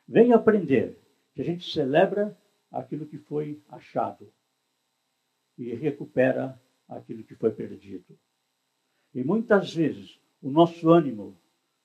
Venha 0.07 0.37
aprender 0.37 0.97
que 1.35 1.43
a 1.43 1.45
gente 1.45 1.69
celebra 1.69 2.39
aquilo 2.71 3.07
que 3.07 3.19
foi 3.19 3.61
achado 3.69 4.33
e 5.59 5.75
recupera 5.75 6.61
aquilo 6.89 7.25
que 7.25 7.35
foi 7.35 7.51
perdido. 7.51 8.19
E 9.13 9.25
muitas 9.25 9.75
vezes 9.75 10.21
o 10.41 10.51
nosso 10.51 10.91
ânimo 10.91 11.37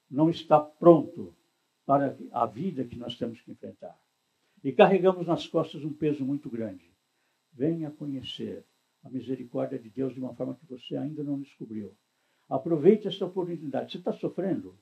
não 0.10 0.30
está 0.30 0.60
pronto 0.60 1.36
para 1.86 2.16
a 2.32 2.46
vida 2.46 2.86
que 2.86 2.96
nós 2.96 3.18
temos 3.18 3.42
que 3.42 3.52
enfrentar. 3.52 4.00
E 4.64 4.72
carregamos 4.72 5.26
nas 5.26 5.48
costas 5.48 5.84
um 5.84 5.94
peso 5.94 6.24
muito 6.24 6.50
grande. 6.50 6.92
Venha 7.52 7.90
conhecer 7.90 8.66
a 9.08 9.12
misericórdia 9.12 9.80
de 9.80 9.90
Deus 9.90 10.14
de 10.14 10.20
uma 10.20 10.36
forma 10.36 10.56
que 10.56 10.66
você 10.66 10.98
ainda 10.98 11.24
não 11.24 11.40
descobriu. 11.40 11.96
Aproveite 12.50 13.08
esta 13.08 13.26
oportunidade. 13.26 13.92
Você 13.92 13.98
está 13.98 14.14
sofrendo? 14.14 14.78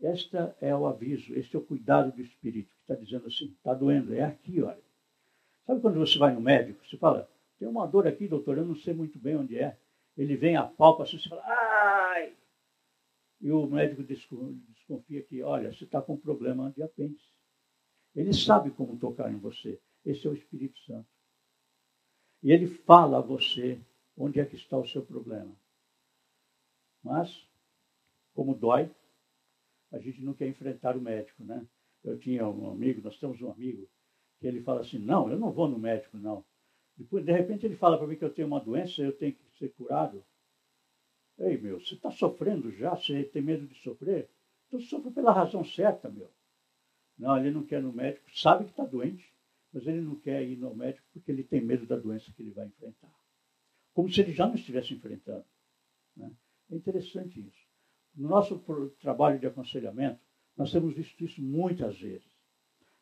Este 0.00 0.36
é 0.60 0.74
o 0.74 0.86
aviso, 0.86 1.34
este 1.34 1.56
é 1.56 1.58
o 1.58 1.62
cuidado 1.62 2.12
do 2.12 2.20
Espírito, 2.20 2.74
que 2.74 2.80
está 2.82 2.94
dizendo 2.94 3.26
assim, 3.26 3.46
está 3.46 3.72
doendo, 3.72 4.14
é 4.14 4.22
aqui, 4.22 4.60
olha. 4.60 4.82
Sabe 5.66 5.80
quando 5.80 5.98
você 5.98 6.18
vai 6.18 6.34
no 6.34 6.40
médico, 6.40 6.86
você 6.86 6.98
fala, 6.98 7.28
tem 7.58 7.66
uma 7.66 7.86
dor 7.86 8.06
aqui, 8.06 8.28
doutor, 8.28 8.58
eu 8.58 8.66
não 8.66 8.76
sei 8.76 8.92
muito 8.92 9.18
bem 9.18 9.36
onde 9.36 9.58
é. 9.58 9.78
Ele 10.16 10.36
vem, 10.36 10.54
apalpa, 10.56 11.02
assim, 11.02 11.18
você 11.18 11.28
fala, 11.28 11.42
ai! 11.44 12.34
E 13.40 13.50
o 13.50 13.66
médico 13.66 14.02
desconfia 14.02 15.22
que, 15.22 15.42
olha, 15.42 15.72
você 15.72 15.84
está 15.84 16.00
com 16.02 16.14
um 16.14 16.18
problema 16.18 16.70
de 16.72 16.82
apêndice. 16.82 17.30
Ele 18.14 18.32
sabe 18.32 18.70
como 18.70 18.98
tocar 18.98 19.32
em 19.32 19.38
você. 19.38 19.80
Esse 20.04 20.26
é 20.26 20.30
o 20.30 20.34
Espírito 20.34 20.78
Santo. 20.80 21.08
E 22.46 22.52
ele 22.52 22.68
fala 22.68 23.18
a 23.18 23.20
você 23.20 23.76
onde 24.16 24.38
é 24.38 24.44
que 24.44 24.54
está 24.54 24.78
o 24.78 24.86
seu 24.86 25.04
problema. 25.04 25.52
Mas, 27.02 27.44
como 28.34 28.54
dói, 28.54 28.88
a 29.90 29.98
gente 29.98 30.22
não 30.22 30.32
quer 30.32 30.46
enfrentar 30.46 30.96
o 30.96 31.00
médico, 31.00 31.42
né? 31.42 31.66
Eu 32.04 32.16
tinha 32.16 32.48
um 32.48 32.70
amigo, 32.70 33.02
nós 33.02 33.18
temos 33.18 33.42
um 33.42 33.50
amigo, 33.50 33.90
que 34.38 34.46
ele 34.46 34.62
fala 34.62 34.82
assim, 34.82 34.96
não, 34.96 35.28
eu 35.28 35.36
não 35.36 35.50
vou 35.50 35.66
no 35.66 35.76
médico, 35.76 36.16
não. 36.18 36.44
Depois, 36.96 37.24
de 37.24 37.32
repente, 37.32 37.66
ele 37.66 37.74
fala 37.74 37.98
para 37.98 38.06
mim 38.06 38.14
que 38.14 38.24
eu 38.24 38.32
tenho 38.32 38.46
uma 38.46 38.60
doença, 38.60 39.02
eu 39.02 39.18
tenho 39.18 39.34
que 39.34 39.58
ser 39.58 39.70
curado. 39.70 40.24
Ei, 41.40 41.58
meu, 41.58 41.80
você 41.80 41.94
está 41.94 42.12
sofrendo 42.12 42.70
já? 42.70 42.94
Você 42.94 43.24
tem 43.24 43.42
medo 43.42 43.66
de 43.66 43.74
sofrer? 43.82 44.30
Então 44.68 44.78
sofre 44.78 45.10
pela 45.10 45.32
razão 45.32 45.64
certa, 45.64 46.08
meu. 46.08 46.30
Não, 47.18 47.36
ele 47.36 47.50
não 47.50 47.66
quer 47.66 47.82
no 47.82 47.92
médico, 47.92 48.30
sabe 48.38 48.66
que 48.66 48.70
está 48.70 48.84
doente, 48.84 49.34
mas 49.72 49.86
ele 49.86 50.00
não 50.00 50.16
quer 50.16 50.42
ir 50.42 50.56
no 50.56 50.74
médico 50.74 51.06
porque 51.12 51.30
ele 51.30 51.44
tem 51.44 51.60
medo 51.60 51.86
da 51.86 51.96
doença 51.96 52.32
que 52.32 52.42
ele 52.42 52.52
vai 52.52 52.66
enfrentar. 52.66 53.12
Como 53.92 54.10
se 54.10 54.20
ele 54.20 54.32
já 54.32 54.46
não 54.46 54.54
estivesse 54.54 54.94
enfrentando. 54.94 55.44
Né? 56.16 56.30
É 56.70 56.76
interessante 56.76 57.40
isso. 57.40 57.66
No 58.14 58.28
nosso 58.28 58.58
trabalho 59.00 59.38
de 59.38 59.46
aconselhamento, 59.46 60.20
nós 60.56 60.72
temos 60.72 60.94
visto 60.94 61.22
isso 61.24 61.42
muitas 61.42 61.98
vezes. 61.98 62.26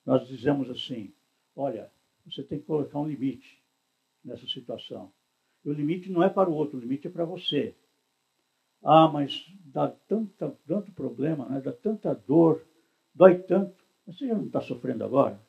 Nós 0.04 0.26
dizemos 0.26 0.68
assim: 0.68 1.14
olha, 1.54 1.90
você 2.24 2.42
tem 2.42 2.58
que 2.58 2.66
colocar 2.66 2.98
um 2.98 3.08
limite 3.08 3.62
nessa 4.24 4.46
situação. 4.46 5.12
E 5.64 5.70
o 5.70 5.72
limite 5.72 6.10
não 6.10 6.22
é 6.22 6.28
para 6.28 6.50
o 6.50 6.54
outro, 6.54 6.76
o 6.76 6.80
limite 6.80 7.06
é 7.06 7.10
para 7.10 7.24
você. 7.24 7.76
Ah, 8.82 9.08
mas 9.08 9.46
dá 9.64 9.88
tanta, 9.88 10.50
tanto 10.66 10.92
problema, 10.92 11.48
né? 11.48 11.60
dá 11.60 11.72
tanta 11.72 12.14
dor, 12.14 12.66
dói 13.14 13.38
tanto. 13.38 13.82
Você 14.06 14.26
já 14.26 14.34
não 14.34 14.46
está 14.46 14.60
sofrendo 14.60 15.04
agora? 15.04 15.40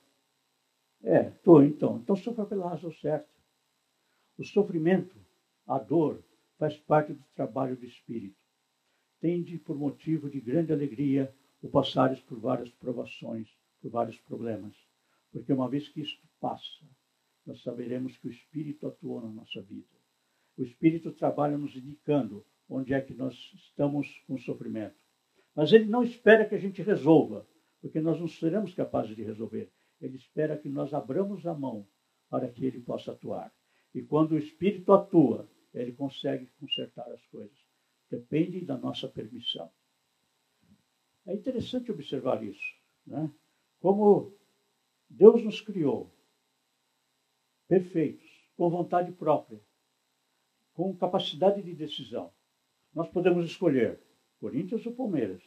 É, 1.05 1.27
estou 1.27 1.63
então. 1.63 1.97
Então 1.97 2.15
sofra 2.15 2.47
pela 2.47 2.67
razão 2.67 2.91
certa. 2.91 3.29
O 4.39 4.43
sofrimento, 4.43 5.15
a 5.67 5.77
dor, 5.77 6.23
faz 6.57 6.75
parte 6.77 7.13
do 7.13 7.23
trabalho 7.35 7.77
do 7.77 7.85
Espírito. 7.85 8.35
Tende 9.21 9.59
por 9.59 9.77
motivo 9.77 10.29
de 10.29 10.41
grande 10.41 10.73
alegria 10.73 11.33
o 11.61 11.69
passares 11.69 12.19
por 12.21 12.39
várias 12.39 12.71
provações, 12.71 13.47
por 13.79 13.91
vários 13.91 14.19
problemas. 14.21 14.75
Porque 15.31 15.53
uma 15.53 15.69
vez 15.69 15.87
que 15.87 16.01
isto 16.01 16.27
passa, 16.39 16.83
nós 17.45 17.61
saberemos 17.61 18.17
que 18.17 18.27
o 18.27 18.31
Espírito 18.31 18.87
atuou 18.87 19.21
na 19.21 19.29
nossa 19.29 19.61
vida. 19.61 19.95
O 20.57 20.63
Espírito 20.63 21.11
trabalha 21.11 21.57
nos 21.57 21.75
indicando 21.75 22.43
onde 22.67 22.95
é 22.95 23.01
que 23.01 23.13
nós 23.13 23.35
estamos 23.53 24.23
com 24.27 24.39
sofrimento. 24.39 24.95
Mas 25.53 25.71
ele 25.71 25.85
não 25.85 26.03
espera 26.03 26.45
que 26.45 26.55
a 26.55 26.59
gente 26.59 26.81
resolva, 26.81 27.47
porque 27.79 28.01
nós 28.01 28.19
não 28.19 28.27
seremos 28.27 28.73
capazes 28.73 29.15
de 29.15 29.21
resolver. 29.21 29.71
Ele 30.05 30.17
espera 30.17 30.55
que 30.55 30.69
nós 30.69 30.93
abramos 30.93 31.47
a 31.47 31.53
mão 31.53 31.87
para 32.29 32.47
que 32.47 32.63
ele 32.63 32.79
possa 32.79 33.11
atuar. 33.11 33.51
E 33.93 34.03
quando 34.03 34.33
o 34.33 34.37
Espírito 34.37 34.93
atua, 34.93 35.49
ele 35.73 35.93
consegue 35.93 36.45
consertar 36.59 37.11
as 37.11 37.25
coisas. 37.27 37.57
Depende 38.09 38.61
da 38.61 38.77
nossa 38.77 39.07
permissão. 39.07 39.71
É 41.25 41.33
interessante 41.33 41.91
observar 41.91 42.43
isso. 42.43 42.75
Né? 43.05 43.31
Como 43.79 44.37
Deus 45.09 45.43
nos 45.43 45.59
criou 45.59 46.13
perfeitos, 47.67 48.29
com 48.55 48.69
vontade 48.69 49.11
própria, 49.11 49.59
com 50.73 50.95
capacidade 50.95 51.63
de 51.63 51.73
decisão. 51.73 52.31
Nós 52.93 53.09
podemos 53.09 53.43
escolher 53.43 53.99
Corinthians 54.39 54.85
ou 54.85 54.93
Palmeiras. 54.93 55.41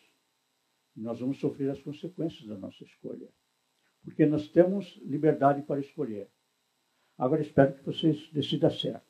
E 0.96 1.00
nós 1.00 1.20
vamos 1.20 1.38
sofrer 1.38 1.70
as 1.70 1.80
consequências 1.80 2.44
da 2.48 2.58
nossa 2.58 2.82
escolha. 2.82 3.28
Porque 4.08 4.24
nós 4.24 4.48
temos 4.48 4.96
liberdade 5.02 5.60
para 5.62 5.80
escolher. 5.80 6.30
Agora 7.18 7.42
espero 7.42 7.74
que 7.74 7.84
vocês 7.84 8.30
decidam 8.32 8.70
certo. 8.70 9.06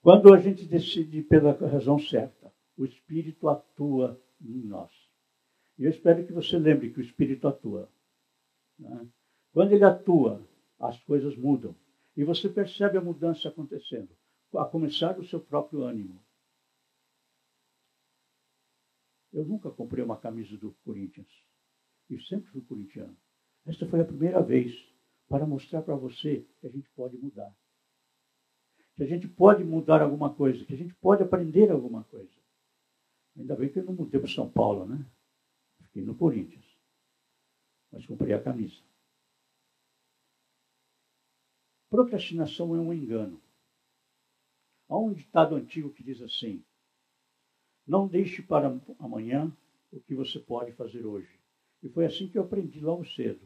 Quando 0.00 0.32
a 0.32 0.40
gente 0.40 0.64
decide 0.64 1.22
pela 1.22 1.52
razão 1.52 1.98
certa, 1.98 2.50
o 2.78 2.86
Espírito 2.86 3.46
atua 3.46 4.18
em 4.40 4.62
nós. 4.62 4.90
E 5.76 5.84
eu 5.84 5.90
espero 5.90 6.26
que 6.26 6.32
você 6.32 6.58
lembre 6.58 6.90
que 6.90 6.98
o 6.98 7.02
Espírito 7.02 7.46
atua. 7.46 7.92
Né? 8.78 9.06
Quando 9.52 9.72
ele 9.72 9.84
atua, 9.84 10.42
as 10.78 10.98
coisas 11.02 11.36
mudam. 11.36 11.76
E 12.16 12.24
você 12.24 12.48
percebe 12.48 12.96
a 12.96 13.02
mudança 13.02 13.50
acontecendo, 13.50 14.16
a 14.54 14.64
começar 14.64 15.12
do 15.12 15.26
seu 15.26 15.40
próprio 15.40 15.82
ânimo. 15.82 16.24
Eu 19.30 19.44
nunca 19.44 19.70
comprei 19.70 20.02
uma 20.02 20.16
camisa 20.16 20.56
do 20.56 20.72
Corinthians. 20.84 21.47
E 22.10 22.20
sempre 22.22 22.50
fui 22.50 22.62
corintiano. 22.62 23.16
Esta 23.66 23.86
foi 23.86 24.00
a 24.00 24.04
primeira 24.04 24.42
vez 24.42 24.74
para 25.28 25.46
mostrar 25.46 25.82
para 25.82 25.94
você 25.94 26.46
que 26.60 26.66
a 26.66 26.70
gente 26.70 26.88
pode 26.90 27.16
mudar 27.16 27.54
que 28.98 29.04
a 29.04 29.06
gente 29.06 29.28
pode 29.28 29.62
mudar 29.62 30.02
alguma 30.02 30.34
coisa, 30.34 30.64
que 30.64 30.74
a 30.74 30.76
gente 30.76 30.92
pode 30.96 31.22
aprender 31.22 31.70
alguma 31.70 32.02
coisa. 32.02 32.36
Ainda 33.36 33.54
bem 33.54 33.68
que 33.68 33.78
eu 33.78 33.84
não 33.84 33.92
mudei 33.92 34.18
para 34.18 34.28
São 34.28 34.50
Paulo, 34.50 34.84
né? 34.86 35.06
Fiquei 35.84 36.02
no 36.02 36.16
Corinthians. 36.16 36.64
Mas 37.92 38.04
comprei 38.04 38.34
a 38.34 38.42
camisa. 38.42 38.82
Procrastinação 41.88 42.74
é 42.74 42.80
um 42.80 42.92
engano. 42.92 43.40
Há 44.88 44.98
um 44.98 45.12
ditado 45.12 45.54
antigo 45.54 45.92
que 45.92 46.02
diz 46.02 46.20
assim: 46.20 46.64
Não 47.86 48.08
deixe 48.08 48.42
para 48.42 48.80
amanhã 48.98 49.56
o 49.92 50.00
que 50.00 50.16
você 50.16 50.40
pode 50.40 50.72
fazer 50.72 51.06
hoje. 51.06 51.37
E 51.82 51.88
foi 51.88 52.06
assim 52.06 52.28
que 52.28 52.38
eu 52.38 52.42
aprendi 52.42 52.80
logo 52.80 53.04
cedo. 53.04 53.40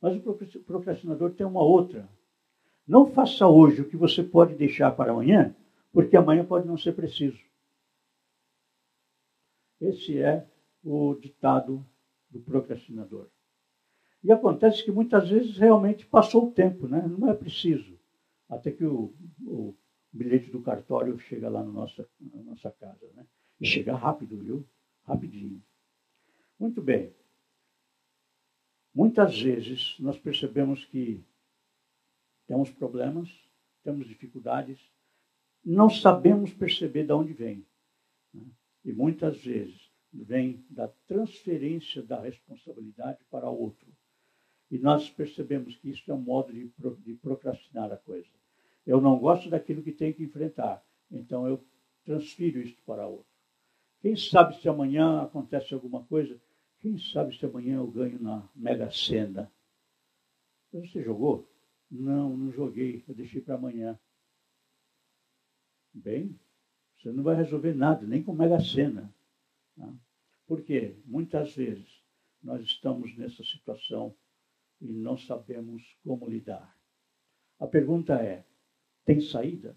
Mas 0.00 0.16
o 0.16 0.60
procrastinador 0.64 1.32
tem 1.32 1.46
uma 1.46 1.62
outra 1.62 2.08
não 2.86 3.10
faça 3.10 3.48
hoje 3.48 3.82
o 3.82 3.88
que 3.88 3.96
você 3.96 4.22
pode 4.22 4.54
deixar 4.54 4.92
para 4.92 5.10
amanhã, 5.10 5.54
porque 5.92 6.16
amanhã 6.16 6.44
pode 6.44 6.68
não 6.68 6.78
ser 6.78 6.92
preciso. 6.92 7.40
Esse 9.80 10.18
é 10.18 10.46
o 10.84 11.14
ditado 11.14 11.84
do 12.30 12.38
procrastinador. 12.40 13.28
E 14.22 14.30
acontece 14.30 14.84
que 14.84 14.92
muitas 14.92 15.28
vezes 15.28 15.58
realmente 15.58 16.06
passou 16.06 16.46
o 16.46 16.52
tempo, 16.52 16.86
né? 16.86 17.04
não 17.06 17.28
é 17.28 17.34
preciso. 17.34 17.98
Até 18.48 18.70
que 18.70 18.84
o, 18.84 19.12
o 19.44 19.74
bilhete 20.12 20.50
do 20.50 20.62
cartório 20.62 21.18
chega 21.18 21.48
lá 21.48 21.62
no 21.62 21.72
nossa, 21.72 22.08
na 22.20 22.42
nossa 22.42 22.70
casa. 22.70 23.06
Né? 23.14 23.26
E 23.60 23.66
chega 23.66 23.94
rápido, 23.96 24.38
viu? 24.38 24.64
Rapidinho. 25.04 25.60
Muito 26.58 26.80
bem. 26.80 27.12
Muitas 28.96 29.38
vezes 29.38 29.94
nós 30.00 30.18
percebemos 30.18 30.86
que 30.86 31.22
temos 32.46 32.70
problemas, 32.70 33.28
temos 33.84 34.08
dificuldades, 34.08 34.80
não 35.62 35.90
sabemos 35.90 36.54
perceber 36.54 37.04
de 37.04 37.12
onde 37.12 37.34
vem. 37.34 37.62
Né? 38.32 38.46
E 38.86 38.94
muitas 38.94 39.36
vezes 39.44 39.92
vem 40.10 40.64
da 40.70 40.88
transferência 41.06 42.02
da 42.02 42.18
responsabilidade 42.18 43.22
para 43.30 43.50
outro. 43.50 43.86
E 44.70 44.78
nós 44.78 45.10
percebemos 45.10 45.76
que 45.76 45.90
isso 45.90 46.10
é 46.10 46.14
um 46.14 46.22
modo 46.22 46.50
de, 46.50 46.72
de 47.04 47.14
procrastinar 47.16 47.92
a 47.92 47.98
coisa. 47.98 48.30
Eu 48.86 48.98
não 48.98 49.18
gosto 49.18 49.50
daquilo 49.50 49.82
que 49.82 49.92
tenho 49.92 50.14
que 50.14 50.22
enfrentar, 50.22 50.82
então 51.10 51.46
eu 51.46 51.62
transfiro 52.02 52.60
isso 52.60 52.80
para 52.86 53.06
outro. 53.06 53.26
Quem 54.00 54.16
sabe 54.16 54.58
se 54.58 54.66
amanhã 54.70 55.20
acontece 55.20 55.74
alguma 55.74 56.02
coisa? 56.04 56.40
Quem 56.86 56.98
sabe 56.98 57.36
se 57.36 57.44
amanhã 57.44 57.78
eu 57.78 57.86
ganho 57.88 58.16
na 58.22 58.48
Mega 58.54 58.88
Sena? 58.92 59.52
Você 60.72 61.02
jogou? 61.02 61.50
Não, 61.90 62.36
não 62.36 62.52
joguei, 62.52 63.04
eu 63.08 63.12
deixei 63.12 63.40
para 63.40 63.56
amanhã. 63.56 63.98
Bem, 65.92 66.38
você 66.96 67.10
não 67.10 67.24
vai 67.24 67.34
resolver 67.34 67.74
nada, 67.74 68.06
nem 68.06 68.22
com 68.22 68.32
Mega 68.32 68.60
Sena. 68.60 69.12
Tá? 69.76 69.92
Por 70.46 70.62
quê? 70.62 70.96
Muitas 71.04 71.56
vezes 71.56 72.04
nós 72.40 72.62
estamos 72.62 73.16
nessa 73.16 73.42
situação 73.42 74.14
e 74.80 74.86
não 74.86 75.18
sabemos 75.18 75.82
como 76.04 76.28
lidar. 76.28 76.72
A 77.58 77.66
pergunta 77.66 78.14
é: 78.14 78.46
tem 79.04 79.20
saída? 79.20 79.76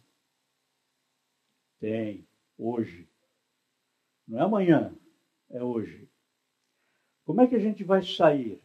Tem, 1.79 2.27
hoje. 2.55 3.09
Não 4.27 4.37
é 4.37 4.43
amanhã, 4.43 4.95
é 5.49 5.63
hoje. 5.63 6.08
Como 7.29 7.41
é 7.41 7.47
que 7.47 7.55
a 7.55 7.59
gente 7.59 7.83
vai 7.83 8.01
sair? 8.01 8.59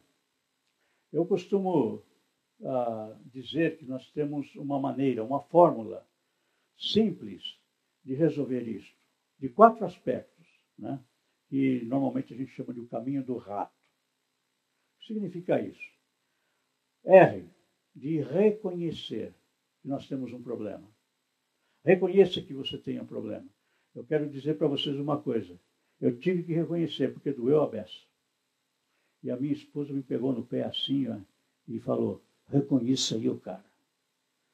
Eu 1.12 1.26
costumo 1.26 2.02
uh, 2.60 3.14
dizer 3.26 3.76
que 3.76 3.84
nós 3.84 4.10
temos 4.12 4.56
uma 4.56 4.80
maneira, 4.80 5.22
uma 5.22 5.38
fórmula 5.38 6.02
simples 6.74 7.58
de 8.02 8.14
resolver 8.14 8.62
isso, 8.62 8.90
de 9.38 9.50
quatro 9.50 9.84
aspectos, 9.84 10.46
né? 10.78 10.98
que 11.50 11.84
normalmente 11.84 12.32
a 12.32 12.36
gente 12.38 12.52
chama 12.52 12.72
de 12.72 12.80
o 12.80 12.86
caminho 12.86 13.22
do 13.22 13.36
rato. 13.36 13.76
O 14.96 15.00
que 15.00 15.08
significa 15.08 15.60
isso? 15.60 15.92
R, 17.04 17.46
de 17.94 18.22
reconhecer 18.22 19.34
que 19.82 19.88
nós 19.88 20.08
temos 20.08 20.32
um 20.32 20.42
problema. 20.42 20.88
Reconheça 21.84 22.40
que 22.40 22.54
você 22.54 22.78
tem 22.78 22.98
um 22.98 23.04
problema. 23.04 23.46
Eu 23.94 24.06
quero 24.06 24.26
dizer 24.26 24.56
para 24.56 24.68
vocês 24.68 24.98
uma 24.98 25.20
coisa. 25.20 25.60
Eu 26.00 26.18
tive 26.18 26.44
que 26.44 26.54
reconhecer, 26.54 27.12
porque 27.12 27.30
doeu 27.30 27.62
a 27.62 27.68
beça. 27.68 28.13
E 29.24 29.30
a 29.30 29.36
minha 29.38 29.54
esposa 29.54 29.90
me 29.90 30.02
pegou 30.02 30.34
no 30.34 30.44
pé 30.44 30.64
assim 30.64 31.08
ó, 31.08 31.18
e 31.66 31.80
falou: 31.80 32.22
reconheça 32.46 33.14
aí 33.16 33.26
o 33.26 33.40
cara. 33.40 33.64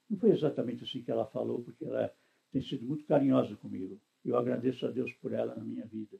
Não 0.08 0.16
foi 0.16 0.30
exatamente 0.30 0.84
assim 0.84 1.02
que 1.02 1.10
ela 1.10 1.26
falou, 1.26 1.60
porque 1.60 1.84
ela 1.84 2.14
tem 2.52 2.62
sido 2.62 2.86
muito 2.86 3.04
carinhosa 3.04 3.56
comigo. 3.56 4.00
Eu 4.24 4.36
agradeço 4.36 4.86
a 4.86 4.90
Deus 4.90 5.12
por 5.14 5.32
ela 5.32 5.56
na 5.56 5.64
minha 5.64 5.84
vida. 5.86 6.16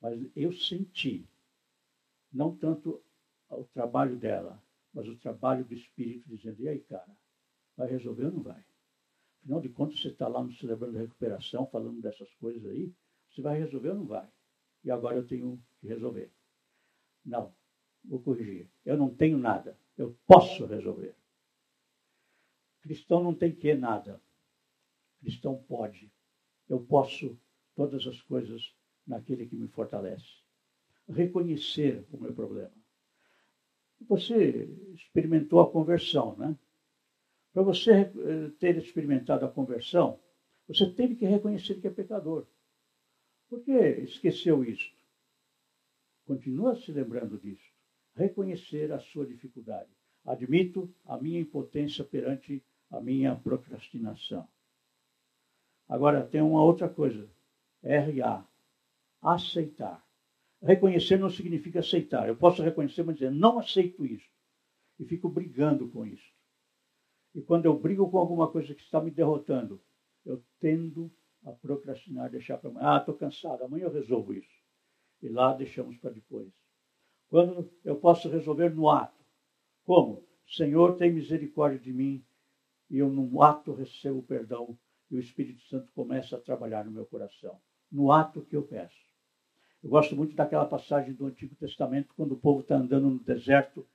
Mas 0.00 0.18
eu 0.34 0.50
senti, 0.52 1.26
não 2.32 2.56
tanto 2.56 3.02
o 3.50 3.64
trabalho 3.64 4.16
dela, 4.16 4.60
mas 4.92 5.06
o 5.06 5.16
trabalho 5.16 5.62
do 5.62 5.74
Espírito, 5.74 6.26
dizendo: 6.26 6.58
e 6.62 6.68
aí, 6.68 6.80
cara, 6.80 7.14
vai 7.76 7.86
resolver 7.86 8.26
ou 8.26 8.32
não 8.32 8.42
vai? 8.42 8.64
Afinal 9.42 9.60
de 9.60 9.68
contas, 9.68 10.00
você 10.00 10.08
está 10.08 10.26
lá 10.26 10.42
no 10.42 10.54
Celebrando 10.54 10.96
Recuperação, 10.96 11.66
falando 11.66 12.00
dessas 12.00 12.32
coisas 12.36 12.64
aí, 12.64 12.90
você 13.28 13.42
vai 13.42 13.58
resolver 13.58 13.90
ou 13.90 13.96
não 13.96 14.06
vai? 14.06 14.26
E 14.84 14.90
agora 14.90 15.16
eu 15.16 15.26
tenho 15.26 15.62
que 15.80 15.86
resolver. 15.86 16.30
Não, 17.24 17.54
vou 18.04 18.20
corrigir. 18.20 18.68
Eu 18.84 18.96
não 18.96 19.08
tenho 19.08 19.38
nada. 19.38 19.78
Eu 19.96 20.16
posso 20.26 20.66
resolver. 20.66 21.14
Cristão 22.80 23.22
não 23.22 23.34
tem 23.34 23.54
que 23.54 23.74
nada. 23.74 24.20
Cristão 25.20 25.56
pode. 25.68 26.10
Eu 26.68 26.80
posso 26.80 27.38
todas 27.74 28.06
as 28.06 28.20
coisas 28.22 28.74
naquele 29.06 29.46
que 29.46 29.56
me 29.56 29.68
fortalece. 29.68 30.42
Reconhecer 31.08 32.04
o 32.12 32.18
meu 32.18 32.32
problema. 32.32 32.72
Você 34.08 34.68
experimentou 34.94 35.60
a 35.60 35.70
conversão, 35.70 36.36
né? 36.36 36.56
Para 37.52 37.62
você 37.62 37.92
eh, 37.92 38.50
ter 38.58 38.76
experimentado 38.78 39.44
a 39.44 39.50
conversão, 39.50 40.18
você 40.66 40.90
teve 40.90 41.14
que 41.14 41.26
reconhecer 41.26 41.80
que 41.80 41.86
é 41.86 41.90
pecador. 41.90 42.46
Por 43.48 43.60
que 43.60 43.72
esqueceu 43.72 44.64
isso? 44.64 44.90
Continua 46.24 46.76
se 46.76 46.92
lembrando 46.92 47.38
disso 47.38 47.72
reconhecer 48.14 48.92
a 48.92 49.00
sua 49.00 49.26
dificuldade. 49.26 49.90
Admito 50.24 50.92
a 51.04 51.18
minha 51.18 51.40
impotência 51.40 52.04
perante 52.04 52.64
a 52.90 53.00
minha 53.00 53.34
procrastinação. 53.34 54.46
Agora, 55.88 56.26
tem 56.26 56.40
uma 56.40 56.62
outra 56.62 56.88
coisa. 56.88 57.28
RA. 57.82 58.46
Aceitar. 59.20 60.04
Reconhecer 60.62 61.18
não 61.18 61.30
significa 61.30 61.80
aceitar. 61.80 62.28
Eu 62.28 62.36
posso 62.36 62.62
reconhecer, 62.62 63.02
mas 63.02 63.16
dizer, 63.16 63.30
não 63.30 63.58
aceito 63.58 64.06
isso. 64.06 64.30
E 64.98 65.04
fico 65.04 65.28
brigando 65.28 65.88
com 65.88 66.06
isso. 66.06 66.32
E 67.34 67.40
quando 67.40 67.64
eu 67.64 67.76
brigo 67.76 68.08
com 68.10 68.18
alguma 68.18 68.50
coisa 68.50 68.74
que 68.74 68.82
está 68.82 69.00
me 69.00 69.10
derrotando, 69.10 69.82
eu 70.24 70.44
tendo 70.60 71.10
a 71.44 71.50
procrastinar, 71.50 72.30
deixar 72.30 72.58
para 72.58 72.70
amanhã. 72.70 72.88
Ah, 72.88 72.98
estou 72.98 73.16
cansado, 73.16 73.64
amanhã 73.64 73.84
eu 73.84 73.92
resolvo 73.92 74.32
isso. 74.32 74.61
E 75.22 75.28
lá 75.28 75.52
deixamos 75.54 75.96
para 75.98 76.10
depois. 76.10 76.52
Quando 77.28 77.70
eu 77.84 77.96
posso 77.96 78.28
resolver 78.28 78.74
no 78.74 78.90
ato. 78.90 79.24
Como? 79.84 80.22
Senhor, 80.46 80.96
tem 80.96 81.12
misericórdia 81.12 81.78
de 81.78 81.92
mim. 81.92 82.22
E 82.90 82.98
eu, 82.98 83.08
no 83.08 83.42
ato, 83.42 83.72
recebo 83.72 84.22
perdão. 84.22 84.76
E 85.10 85.16
o 85.16 85.20
Espírito 85.20 85.62
Santo 85.62 85.90
começa 85.94 86.36
a 86.36 86.40
trabalhar 86.40 86.84
no 86.84 86.90
meu 86.90 87.06
coração. 87.06 87.58
No 87.90 88.10
ato 88.10 88.42
que 88.42 88.56
eu 88.56 88.62
peço. 88.62 89.12
Eu 89.82 89.90
gosto 89.90 90.14
muito 90.14 90.34
daquela 90.34 90.66
passagem 90.66 91.12
do 91.12 91.26
Antigo 91.26 91.54
Testamento, 91.56 92.14
quando 92.16 92.32
o 92.32 92.38
povo 92.38 92.60
está 92.60 92.76
andando 92.76 93.10
no 93.10 93.18
deserto, 93.18 93.86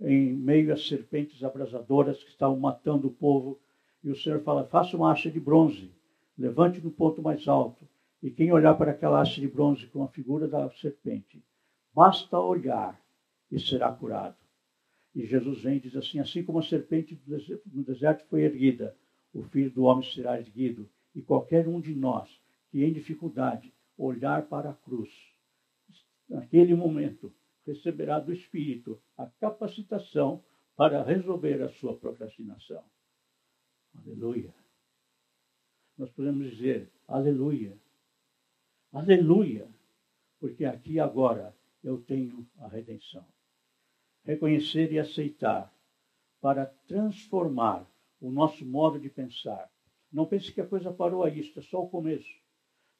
em 0.00 0.32
meio 0.32 0.72
às 0.72 0.86
serpentes 0.86 1.42
abrasadoras 1.44 2.22
que 2.22 2.30
estavam 2.30 2.58
matando 2.58 3.08
o 3.08 3.12
povo. 3.12 3.60
E 4.02 4.10
o 4.10 4.16
Senhor 4.16 4.40
fala: 4.40 4.64
faça 4.64 4.96
uma 4.96 5.12
haste 5.12 5.30
de 5.30 5.40
bronze, 5.40 5.92
levante 6.36 6.80
no 6.80 6.90
ponto 6.90 7.22
mais 7.22 7.46
alto. 7.46 7.86
E 8.24 8.30
quem 8.30 8.50
olhar 8.50 8.74
para 8.74 8.90
aquela 8.90 9.20
haste 9.20 9.40
de 9.40 9.46
bronze 9.46 9.86
com 9.86 10.02
a 10.02 10.08
figura 10.08 10.48
da 10.48 10.68
serpente, 10.72 11.40
Basta 11.94 12.40
olhar 12.40 13.00
e 13.50 13.60
será 13.60 13.92
curado. 13.92 14.36
E 15.14 15.24
Jesus 15.24 15.62
vem 15.62 15.76
e 15.76 15.80
diz 15.80 15.94
assim: 15.94 16.18
assim 16.18 16.42
como 16.42 16.58
a 16.58 16.62
serpente 16.62 17.16
no 17.72 17.84
deserto 17.84 18.26
foi 18.26 18.42
erguida, 18.42 18.96
o 19.32 19.44
filho 19.44 19.70
do 19.70 19.84
homem 19.84 20.04
será 20.12 20.36
erguido. 20.38 20.90
E 21.14 21.22
qualquer 21.22 21.68
um 21.68 21.80
de 21.80 21.94
nós 21.94 22.28
que 22.70 22.82
em 22.82 22.92
dificuldade 22.92 23.72
olhar 23.96 24.48
para 24.48 24.70
a 24.70 24.74
cruz, 24.74 25.08
naquele 26.28 26.74
momento, 26.74 27.32
receberá 27.64 28.18
do 28.18 28.32
Espírito 28.32 29.00
a 29.16 29.26
capacitação 29.26 30.42
para 30.74 31.04
resolver 31.04 31.62
a 31.62 31.68
sua 31.74 31.96
procrastinação. 31.96 32.82
Aleluia. 33.96 34.52
Nós 35.96 36.10
podemos 36.10 36.50
dizer 36.50 36.90
aleluia. 37.06 37.83
Aleluia. 38.94 39.68
Porque 40.38 40.64
aqui 40.64 41.00
agora 41.00 41.52
eu 41.82 42.00
tenho 42.00 42.48
a 42.58 42.68
redenção. 42.68 43.26
Reconhecer 44.24 44.92
e 44.92 45.00
aceitar 45.00 45.74
para 46.40 46.66
transformar 46.86 47.90
o 48.20 48.30
nosso 48.30 48.64
modo 48.64 48.98
de 48.98 49.10
pensar, 49.10 49.68
Não 50.12 50.26
pense 50.26 50.52
que 50.52 50.60
a 50.60 50.66
coisa 50.66 50.92
parou 50.92 51.24
aí, 51.24 51.40
isso 51.40 51.58
é 51.58 51.62
só 51.62 51.82
o 51.82 51.90
começo. 51.90 52.32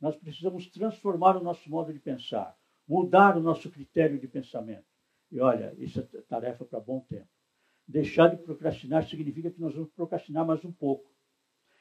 Nós 0.01 0.17
precisamos 0.17 0.67
transformar 0.67 1.37
o 1.37 1.45
nosso 1.45 1.71
modo 1.71 1.93
de 1.93 2.01
pensar, 2.01 2.59
mudar 2.89 3.37
o 3.37 3.41
nosso 3.41 3.71
critério 3.71 4.19
de 4.19 4.27
pensamento. 4.27 4.85
E 5.31 5.39
olha, 5.39 5.73
isso 5.79 6.01
é 6.01 6.03
tarefa 6.23 6.65
para 6.65 6.81
bom 6.81 6.99
tempo. 7.09 7.29
Deixar 7.87 8.35
de 8.35 8.43
procrastinar 8.43 9.09
significa 9.09 9.49
que 9.49 9.61
nós 9.61 9.73
vamos 9.73 9.93
procrastinar 9.93 10.45
mais 10.45 10.65
um 10.65 10.73
pouco. 10.73 11.09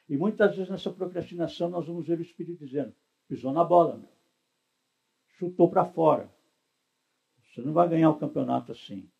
E 0.08 0.16
muitas 0.16 0.54
vezes 0.54 0.70
nessa 0.70 0.92
procrastinação 0.92 1.68
nós 1.68 1.84
vamos 1.84 2.06
ver 2.06 2.20
o 2.20 2.22
Espírito 2.22 2.64
dizendo: 2.64 2.94
pisou 3.28 3.52
na 3.52 3.64
bola, 3.64 3.96
meu. 3.96 4.12
chutou 5.38 5.70
para 5.70 5.84
fora. 5.84 6.32
Você 7.42 7.62
não 7.62 7.72
vai 7.72 7.88
ganhar 7.88 8.10
o 8.10 8.18
campeonato 8.18 8.72
assim. 8.72 9.10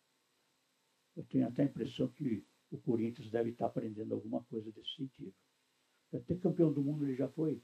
Eu 1.15 1.23
tenho 1.23 1.47
até 1.47 1.63
a 1.63 1.65
impressão 1.65 2.07
que 2.09 2.45
o 2.71 2.77
Corinthians 2.77 3.29
deve 3.29 3.51
estar 3.51 3.67
aprendendo 3.67 4.13
alguma 4.13 4.43
coisa 4.43 4.71
desse 4.71 4.95
sentido. 4.95 5.33
Até 6.13 6.35
campeão 6.35 6.71
do 6.71 6.81
mundo 6.81 7.05
ele 7.05 7.15
já 7.15 7.27
foi. 7.29 7.61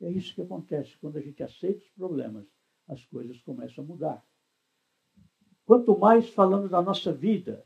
É 0.00 0.10
isso 0.10 0.34
que 0.34 0.42
acontece. 0.42 0.96
Quando 0.98 1.18
a 1.18 1.20
gente 1.20 1.42
aceita 1.42 1.84
os 1.84 1.90
problemas, 1.90 2.46
as 2.88 3.04
coisas 3.06 3.40
começam 3.42 3.84
a 3.84 3.86
mudar. 3.86 4.26
Quanto 5.64 5.98
mais 5.98 6.28
falando 6.30 6.68
da 6.68 6.82
nossa 6.82 7.12
vida, 7.12 7.64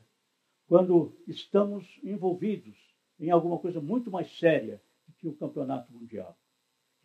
quando 0.67 1.15
estamos 1.27 1.99
envolvidos 2.03 2.77
em 3.19 3.31
alguma 3.31 3.57
coisa 3.59 3.79
muito 3.79 4.11
mais 4.11 4.37
séria 4.37 4.81
do 5.07 5.13
que 5.13 5.27
o 5.27 5.35
campeonato 5.35 5.91
mundial, 5.93 6.37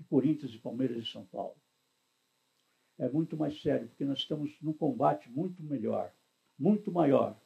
de 0.01 0.05
Corinthians 0.07 0.53
e 0.53 0.59
Palmeiras 0.59 0.97
e 0.97 1.11
São 1.11 1.27
Paulo. 1.27 1.61
É 2.99 3.09
muito 3.09 3.37
mais 3.37 3.61
sério, 3.61 3.87
porque 3.89 4.05
nós 4.05 4.19
estamos 4.19 4.51
num 4.63 4.73
combate 4.73 5.31
muito 5.31 5.63
melhor, 5.63 6.13
muito 6.59 6.91
maior. 6.91 7.39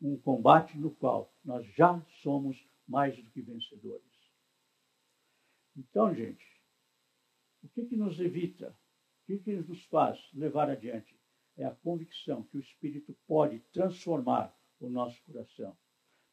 Um 0.00 0.18
combate 0.18 0.78
no 0.78 0.90
qual 0.90 1.34
nós 1.42 1.66
já 1.74 2.00
somos 2.22 2.62
mais 2.86 3.16
do 3.16 3.30
que 3.30 3.40
vencedores. 3.40 4.04
Então, 5.76 6.14
gente, 6.14 6.46
o 7.62 7.68
que, 7.68 7.86
que 7.86 7.96
nos 7.96 8.20
evita? 8.20 8.76
O 9.22 9.26
que, 9.26 9.38
que 9.38 9.56
nos 9.56 9.84
faz 9.86 10.18
levar 10.34 10.68
adiante? 10.68 11.18
É 11.56 11.64
a 11.64 11.74
convicção 11.74 12.42
que 12.44 12.56
o 12.56 12.60
Espírito 12.60 13.16
pode 13.26 13.60
transformar 13.72 14.54
o 14.78 14.88
nosso 14.88 15.22
coração. 15.24 15.76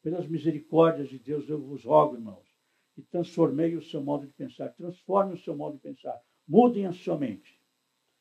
Pelas 0.01 0.27
misericórdias 0.27 1.09
de 1.09 1.19
Deus, 1.19 1.47
eu 1.49 1.61
vos 1.61 1.83
rogo, 1.83 2.15
irmãos, 2.15 2.56
que 2.97 3.03
transformei 3.03 3.75
o 3.75 3.81
seu 3.83 4.01
modo 4.01 4.25
de 4.25 4.33
pensar, 4.33 4.69
transforme 4.69 5.35
o 5.35 5.37
seu 5.37 5.55
modo 5.55 5.75
de 5.75 5.83
pensar, 5.83 6.19
mudem 6.47 6.87
a 6.87 6.91
sua 6.91 7.15
mente. 7.15 7.61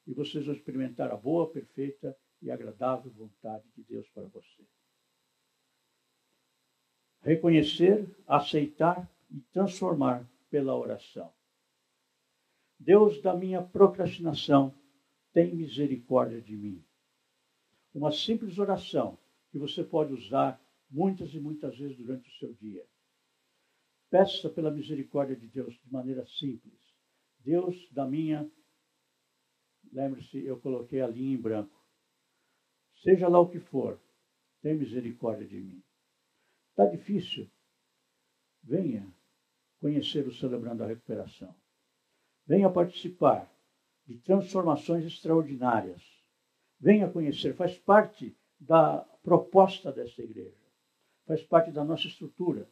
E 0.07 0.13
vocês 0.13 0.45
vão 0.45 0.55
experimentar 0.55 1.11
a 1.11 1.17
boa, 1.17 1.51
perfeita 1.51 2.15
e 2.43 2.51
agradável 2.51 3.11
vontade 3.11 3.65
de 3.75 3.83
Deus 3.85 4.07
para 4.11 4.25
você. 4.25 4.67
Reconhecer, 7.23 8.07
aceitar 8.27 9.11
e 9.31 9.41
transformar 9.51 10.31
pela 10.51 10.77
oração. 10.77 11.33
Deus 12.79 13.23
da 13.23 13.35
minha 13.35 13.63
procrastinação, 13.63 14.75
tem 15.33 15.55
misericórdia 15.55 16.43
de 16.43 16.55
mim. 16.55 16.85
Uma 17.95 18.13
simples 18.13 18.59
oração 18.59 19.19
que 19.51 19.57
você 19.57 19.83
pode 19.83 20.13
usar 20.13 20.61
muitas 20.91 21.33
e 21.33 21.41
muitas 21.41 21.79
vezes 21.79 21.97
durante 21.97 22.29
o 22.29 22.39
seu 22.39 22.53
dia. 22.53 22.87
Peça 24.11 24.49
pela 24.49 24.71
misericórdia 24.71 25.37
de 25.37 25.49
Deus 25.49 25.75
de 25.75 25.93
maneira 25.93 26.25
simples. 26.27 26.81
Deus 27.41 27.77
da 27.93 28.07
minha. 28.07 28.51
Lembre-se, 29.93 30.45
eu 30.45 30.61
coloquei 30.61 31.01
a 31.01 31.07
linha 31.07 31.35
em 31.35 31.41
branco. 31.41 31.77
Seja 33.03 33.29
lá 33.29 33.39
o 33.41 33.49
que 33.49 33.61
for, 33.61 34.01
tem 34.63 34.75
misericórdia 34.75 35.47
de 35.47 35.61
mim. 35.61 35.83
Está 36.71 36.87
difícil? 36.87 37.49
Venha 38.63 39.07
conhecer 39.81 40.27
o 40.27 40.35
Celebrando 40.35 40.83
a 40.83 40.87
Recuperação. 40.87 41.55
Venha 42.47 42.71
participar 42.71 43.51
de 44.05 44.19
transformações 44.19 45.05
extraordinárias. 45.05 46.03
Venha 46.79 47.11
conhecer, 47.11 47.55
faz 47.55 47.79
parte 47.79 48.37
da 48.59 48.99
proposta 49.23 49.93
dessa 49.93 50.23
igreja. 50.23 50.67
Faz 51.27 51.43
parte 51.43 51.73
da 51.73 51.85
nossa 51.85 52.07
estrutura. 52.07 52.69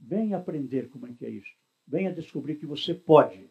Venha 0.00 0.38
aprender 0.38 0.88
como 0.88 1.06
é 1.06 1.12
que 1.12 1.26
é 1.26 1.30
isso. 1.30 1.50
Venha 1.86 2.12
descobrir 2.12 2.56
que 2.56 2.66
você 2.66 2.94
pode. 2.94 3.48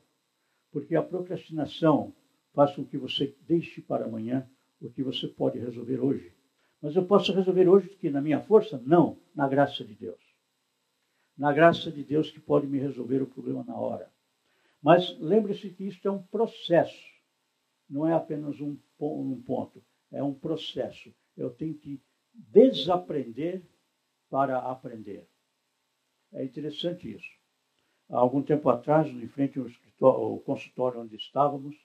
Porque 0.71 0.95
a 0.95 1.03
procrastinação 1.03 2.13
faz 2.53 2.75
com 2.75 2.85
que 2.85 2.97
você 2.97 3.35
deixe 3.47 3.81
para 3.81 4.05
amanhã 4.05 4.49
o 4.81 4.89
que 4.89 5.03
você 5.03 5.27
pode 5.27 5.59
resolver 5.59 5.99
hoje. 5.99 6.33
Mas 6.81 6.95
eu 6.95 7.05
posso 7.05 7.33
resolver 7.33 7.67
hoje 7.67 7.89
que 7.89 8.09
na 8.09 8.21
minha 8.21 8.41
força? 8.41 8.81
Não, 8.85 9.17
na 9.35 9.47
graça 9.47 9.83
de 9.83 9.93
Deus. 9.93 10.19
Na 11.37 11.53
graça 11.53 11.91
de 11.91 12.03
Deus 12.03 12.31
que 12.31 12.39
pode 12.39 12.67
me 12.67 12.79
resolver 12.79 13.21
o 13.21 13.27
problema 13.27 13.63
na 13.63 13.75
hora. 13.75 14.11
Mas 14.81 15.17
lembre-se 15.19 15.69
que 15.69 15.85
isso 15.85 16.07
é 16.07 16.11
um 16.11 16.23
processo, 16.23 17.05
não 17.89 18.07
é 18.07 18.13
apenas 18.13 18.59
um, 18.61 18.77
um 18.99 19.41
ponto, 19.41 19.83
é 20.11 20.23
um 20.23 20.33
processo 20.33 21.13
eu 21.39 21.49
tenho 21.49 21.73
que 21.73 22.01
desaprender 22.33 23.63
para 24.29 24.59
aprender. 24.59 25.27
É 26.31 26.43
interessante 26.43 27.11
isso. 27.11 27.29
Há 28.09 28.17
algum 28.17 28.41
tempo 28.41 28.69
atrás, 28.69 29.07
em 29.07 29.27
frente 29.27 29.59
ao 29.99 30.39
consultório 30.39 31.01
onde 31.01 31.15
estávamos, 31.15 31.75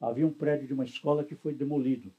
havia 0.00 0.26
um 0.26 0.32
prédio 0.32 0.66
de 0.66 0.74
uma 0.74 0.84
escola 0.84 1.24
que 1.24 1.34
foi 1.34 1.54
demolido. 1.54 2.12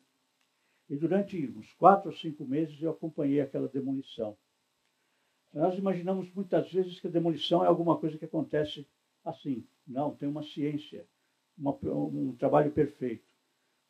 E 0.89 0.95
durante 0.95 1.47
uns 1.55 1.71
quatro 1.73 2.09
ou 2.09 2.15
cinco 2.15 2.45
meses 2.45 2.81
eu 2.81 2.91
acompanhei 2.91 3.41
aquela 3.41 3.67
demolição. 3.67 4.37
Nós 5.53 5.77
imaginamos 5.77 6.31
muitas 6.33 6.71
vezes 6.71 6.99
que 6.99 7.07
a 7.07 7.11
demolição 7.11 7.63
é 7.63 7.67
alguma 7.67 7.97
coisa 7.97 8.17
que 8.17 8.25
acontece 8.25 8.87
assim. 9.23 9.65
Não, 9.87 10.15
tem 10.15 10.27
uma 10.27 10.43
ciência, 10.43 11.07
uma, 11.57 11.77
um 11.83 12.35
trabalho 12.35 12.71
perfeito. 12.71 13.25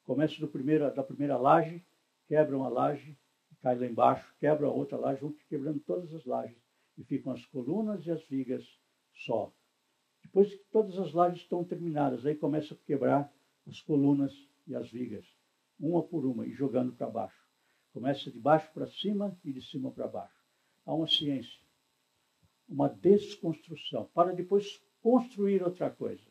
Começa 0.04 0.39
do 0.39 0.48
primeiro, 0.48 0.94
da 0.94 1.04
primeira 1.04 1.38
laje 1.38 1.84
quebram 2.28 2.63
a 2.63 2.70
laje, 2.70 3.18
cai 3.62 3.78
lá 3.78 3.86
embaixo, 3.86 4.34
quebra 4.39 4.70
outra 4.70 4.98
laje, 4.98 5.22
vão 5.22 5.36
quebrando 5.48 5.80
todas 5.80 6.13
as 6.13 6.26
lajes 6.26 6.64
e 6.97 7.03
ficam 7.03 7.31
as 7.31 7.45
colunas 7.45 8.05
e 8.05 8.12
as 8.12 8.25
vigas 8.27 8.63
só. 9.13 9.53
Depois 10.23 10.53
que 10.53 10.63
todas 10.71 10.97
as 10.97 11.13
lajes 11.13 11.41
estão 11.41 11.63
terminadas, 11.63 12.25
aí 12.25 12.36
começa 12.36 12.73
a 12.73 12.77
quebrar 12.77 13.31
as 13.67 13.81
colunas 13.81 14.34
e 14.67 14.75
as 14.75 14.89
vigas, 14.89 15.25
uma 15.79 16.03
por 16.03 16.25
uma, 16.25 16.45
e 16.45 16.51
jogando 16.51 16.93
para 16.93 17.10
baixo. 17.10 17.45
Começa 17.91 18.31
de 18.31 18.39
baixo 18.39 18.71
para 18.73 18.88
cima 18.88 19.38
e 19.43 19.53
de 19.53 19.62
cima 19.62 19.91
para 19.91 20.08
baixo. 20.08 20.43
Há 20.86 20.93
uma 20.93 21.08
ciência, 21.08 21.62
uma 22.67 22.89
desconstrução, 22.89 24.10
para 24.13 24.34
depois 24.34 24.81
construir 25.01 25.63
outra 25.63 25.89
coisa. 25.89 26.25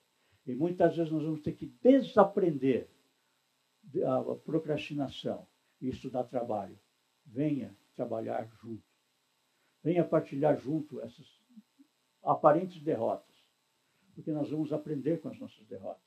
E 0.47 0.55
muitas 0.55 0.97
vezes 0.97 1.13
nós 1.13 1.23
vamos 1.23 1.41
ter 1.41 1.53
que 1.53 1.67
desaprender 1.67 2.89
a 4.05 4.35
procrastinação 4.37 5.47
isso 5.81 6.11
dá 6.11 6.25
trabalho. 6.25 6.79
Venha 7.27 7.77
trabalhar 7.95 8.47
junto. 8.61 8.94
Venha 9.85 10.03
partilhar 10.03 10.59
junto 10.59 10.99
essas 11.03 11.27
aparentes 12.23 12.83
derrotas. 12.83 13.37
Porque 14.15 14.33
nós 14.33 14.51
vamos 14.51 14.73
aprender 14.73 15.21
com 15.21 15.29
as 15.29 15.39
nossas 15.39 15.67
derrotas. 15.67 16.03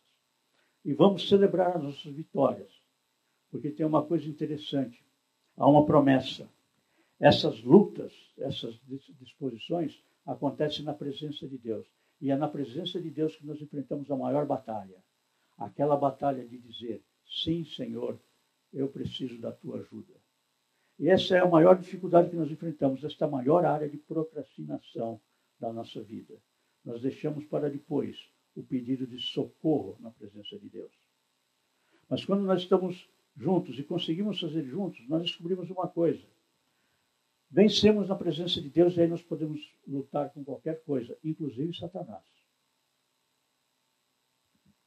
E 0.84 0.94
vamos 0.94 1.30
celebrar 1.30 1.78
as 1.78 1.84
nossas 1.84 2.12
vitórias. 2.12 2.72
Porque 3.52 3.70
tem 3.70 3.86
uma 3.86 4.04
coisa 4.04 4.28
interessante. 4.28 5.06
Há 5.56 5.70
uma 5.70 5.86
promessa. 5.86 6.50
Essas 7.20 7.62
lutas, 7.62 8.14
essas 8.40 8.80
disposições 9.20 10.04
acontecem 10.26 10.84
na 10.84 10.94
presença 10.94 11.48
de 11.48 11.58
Deus. 11.58 11.88
E 12.20 12.32
é 12.32 12.36
na 12.36 12.48
presença 12.48 13.00
de 13.00 13.12
Deus 13.12 13.36
que 13.36 13.46
nós 13.46 13.62
enfrentamos 13.62 14.10
a 14.10 14.18
maior 14.18 14.48
batalha. 14.48 15.04
Aquela 15.56 15.96
batalha 15.96 16.48
de 16.48 16.58
dizer: 16.58 17.04
sim, 17.44 17.64
Senhor, 17.64 18.20
eu 18.74 18.88
preciso 18.88 19.40
da 19.40 19.52
tua 19.52 19.80
ajuda. 19.80 20.14
E 21.00 21.10
essa 21.10 21.36
é 21.36 21.40
a 21.40 21.48
maior 21.48 21.78
dificuldade 21.78 22.30
que 22.30 22.36
nós 22.36 22.50
enfrentamos, 22.50 23.04
esta 23.04 23.28
maior 23.28 23.66
área 23.66 23.88
de 23.88 23.98
procrastinação 23.98 25.22
da 25.60 25.72
nossa 25.72 26.02
vida. 26.02 26.36
Nós 26.84 27.02
deixamos 27.02 27.46
para 27.46 27.70
depois 27.70 28.18
o 28.56 28.64
pedido 28.64 29.06
de 29.06 29.20
socorro 29.20 29.98
na 30.00 30.10
presença 30.10 30.58
de 30.58 30.68
Deus. 30.70 30.92
Mas 32.10 32.26
quando 32.26 32.44
nós 32.44 32.62
estamos 32.62 33.08
juntos 33.36 33.78
e 33.78 33.84
conseguimos 33.84 34.40
fazer 34.40 34.64
juntos, 34.64 35.08
nós 35.08 35.22
descobrimos 35.22 35.70
uma 35.70 35.88
coisa. 35.88 36.26
Vencemos 37.50 38.10
na 38.10 38.16
presença 38.16 38.60
de 38.60 38.70
Deus 38.70 38.98
e 38.98 39.02
aí 39.02 39.08
nós 39.08 39.22
podemos 39.22 39.62
lutar 39.88 40.32
com 40.32 40.44
qualquer 40.44 40.84
coisa, 40.84 41.18
inclusive 41.24 41.78
Satanás. 41.78 42.24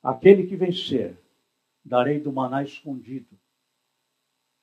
Aquele 0.03 0.47
que 0.47 0.57
vencer, 0.57 1.17
darei 1.85 2.19
do 2.19 2.33
maná 2.33 2.63
escondido 2.63 3.39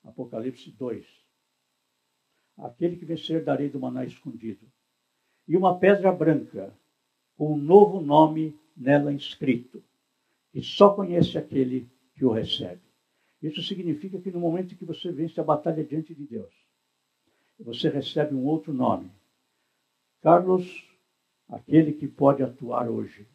Apocalipse 0.03 0.71
2. 0.71 1.26
Aquele 2.57 2.95
que 2.95 3.05
vencer 3.05 3.43
darei 3.43 3.69
do 3.69 3.79
maná 3.79 4.03
escondido. 4.05 4.65
E 5.47 5.55
uma 5.55 5.77
pedra 5.77 6.11
branca, 6.11 6.73
com 7.37 7.53
um 7.53 7.57
novo 7.57 8.01
nome 8.01 8.57
nela 8.75 9.13
inscrito, 9.13 9.83
e 10.53 10.61
só 10.61 10.93
conhece 10.93 11.37
aquele 11.37 11.89
que 12.15 12.25
o 12.25 12.31
recebe. 12.31 12.81
Isso 13.41 13.61
significa 13.61 14.19
que 14.19 14.31
no 14.31 14.39
momento 14.39 14.73
em 14.73 14.77
que 14.77 14.85
você 14.85 15.11
vence 15.11 15.39
a 15.39 15.43
batalha 15.43 15.83
diante 15.83 16.15
de 16.15 16.25
Deus, 16.25 16.53
você 17.59 17.89
recebe 17.89 18.33
um 18.33 18.45
outro 18.45 18.73
nome. 18.73 19.11
Carlos 20.21 20.87
aquele 21.49 21.93
que 21.93 22.07
pode 22.07 22.43
atuar 22.43 22.89
hoje. 22.89 23.27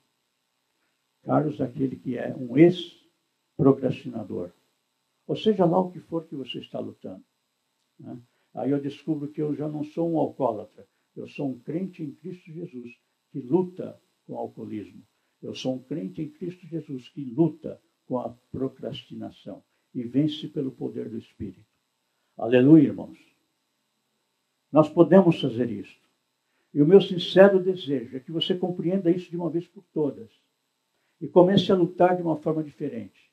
Carlos, 1.22 1.60
aquele 1.60 1.96
que 1.96 2.18
é 2.18 2.34
um 2.34 2.56
ex-procrastinador. 2.56 4.50
Ou 5.26 5.36
seja 5.36 5.64
lá 5.64 5.78
o 5.78 5.90
que 5.90 6.00
for 6.00 6.26
que 6.26 6.34
você 6.34 6.58
está 6.58 6.78
lutando. 6.80 7.24
Né? 7.98 8.20
Aí 8.55 8.70
eu 8.70 8.80
descubro 8.80 9.28
que 9.28 9.40
eu 9.40 9.55
já 9.55 9.68
não 9.68 9.82
sou 9.82 10.11
um 10.12 10.18
alcoólatra. 10.18 10.86
Eu 11.16 11.26
sou 11.26 11.50
um 11.50 11.59
crente 11.59 12.03
em 12.03 12.12
Cristo 12.12 12.53
Jesus 12.53 12.90
que 13.30 13.40
luta 13.40 14.00
com 14.26 14.34
o 14.34 14.38
alcoolismo. 14.38 15.03
Eu 15.42 15.55
sou 15.55 15.76
um 15.76 15.82
crente 15.82 16.22
em 16.22 16.30
Cristo 16.30 16.66
Jesus 16.66 17.09
que 17.09 17.24
luta 17.24 17.80
com 18.07 18.18
a 18.18 18.30
procrastinação 18.50 19.62
e 19.94 20.03
vence 20.03 20.48
pelo 20.48 20.70
poder 20.70 21.09
do 21.09 21.18
Espírito. 21.18 21.66
Aleluia, 22.36 22.88
irmãos. 22.88 23.18
Nós 24.70 24.88
podemos 24.88 25.40
fazer 25.40 25.70
isso. 25.70 26.00
E 26.72 26.80
o 26.80 26.86
meu 26.86 27.00
sincero 27.00 27.62
desejo 27.62 28.16
é 28.16 28.20
que 28.20 28.32
você 28.32 28.55
compreenda 28.55 29.11
isso 29.11 29.30
de 29.30 29.36
uma 29.36 29.50
vez 29.50 29.66
por 29.66 29.84
todas 29.92 30.30
e 31.20 31.28
comece 31.28 31.70
a 31.70 31.74
lutar 31.74 32.16
de 32.16 32.22
uma 32.22 32.36
forma 32.36 32.62
diferente. 32.62 33.30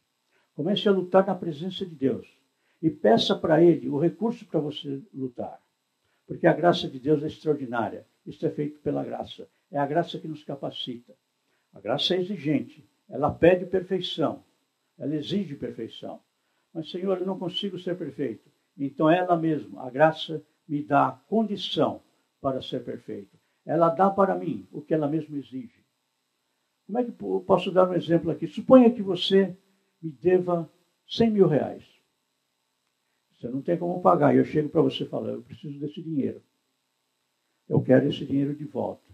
Comece 0.53 0.87
a 0.89 0.91
lutar 0.91 1.25
na 1.25 1.35
presença 1.35 1.85
de 1.85 1.95
Deus 1.95 2.38
e 2.81 2.89
peça 2.89 3.35
para 3.35 3.61
Ele 3.61 3.89
o 3.89 3.99
recurso 3.99 4.45
para 4.45 4.59
você 4.59 5.01
lutar. 5.13 5.61
Porque 6.27 6.47
a 6.47 6.53
graça 6.53 6.87
de 6.87 6.99
Deus 6.99 7.23
é 7.23 7.27
extraordinária. 7.27 8.05
Isso 8.25 8.45
é 8.45 8.49
feito 8.49 8.79
pela 8.79 9.03
graça. 9.03 9.47
É 9.71 9.77
a 9.77 9.85
graça 9.85 10.19
que 10.19 10.27
nos 10.27 10.43
capacita. 10.43 11.15
A 11.73 11.79
graça 11.79 12.15
é 12.15 12.19
exigente. 12.19 12.87
Ela 13.09 13.31
pede 13.31 13.65
perfeição. 13.65 14.43
Ela 14.97 15.15
exige 15.15 15.55
perfeição. 15.55 16.19
Mas, 16.73 16.89
Senhor, 16.91 17.17
eu 17.19 17.25
não 17.25 17.39
consigo 17.39 17.79
ser 17.79 17.97
perfeito. 17.97 18.49
Então, 18.77 19.09
ela 19.09 19.35
mesma, 19.35 19.85
a 19.85 19.89
graça, 19.89 20.41
me 20.67 20.83
dá 20.83 21.07
a 21.07 21.11
condição 21.11 22.01
para 22.39 22.61
ser 22.61 22.83
perfeito. 22.83 23.37
Ela 23.65 23.89
dá 23.89 24.09
para 24.09 24.35
mim 24.35 24.67
o 24.71 24.81
que 24.81 24.93
ela 24.93 25.07
mesma 25.07 25.37
exige. 25.37 25.83
Como 26.85 26.99
é 26.99 27.03
que 27.03 27.11
eu 27.11 27.43
posso 27.45 27.71
dar 27.71 27.89
um 27.89 27.93
exemplo 27.93 28.31
aqui? 28.31 28.47
Suponha 28.47 28.91
que 28.91 29.01
você 29.01 29.55
me 30.01 30.11
deva 30.11 30.71
100 31.07 31.31
mil 31.31 31.47
reais. 31.47 31.83
Você 33.39 33.47
não 33.47 33.61
tem 33.61 33.77
como 33.77 34.01
pagar. 34.01 34.35
Eu 34.35 34.43
chego 34.43 34.69
para 34.69 34.81
você 34.81 35.03
e 35.03 35.07
falo, 35.07 35.29
eu 35.29 35.41
preciso 35.41 35.79
desse 35.79 36.01
dinheiro. 36.01 36.43
Eu 37.67 37.81
quero 37.81 38.07
esse 38.07 38.25
dinheiro 38.25 38.53
de 38.53 38.65
volta. 38.65 39.07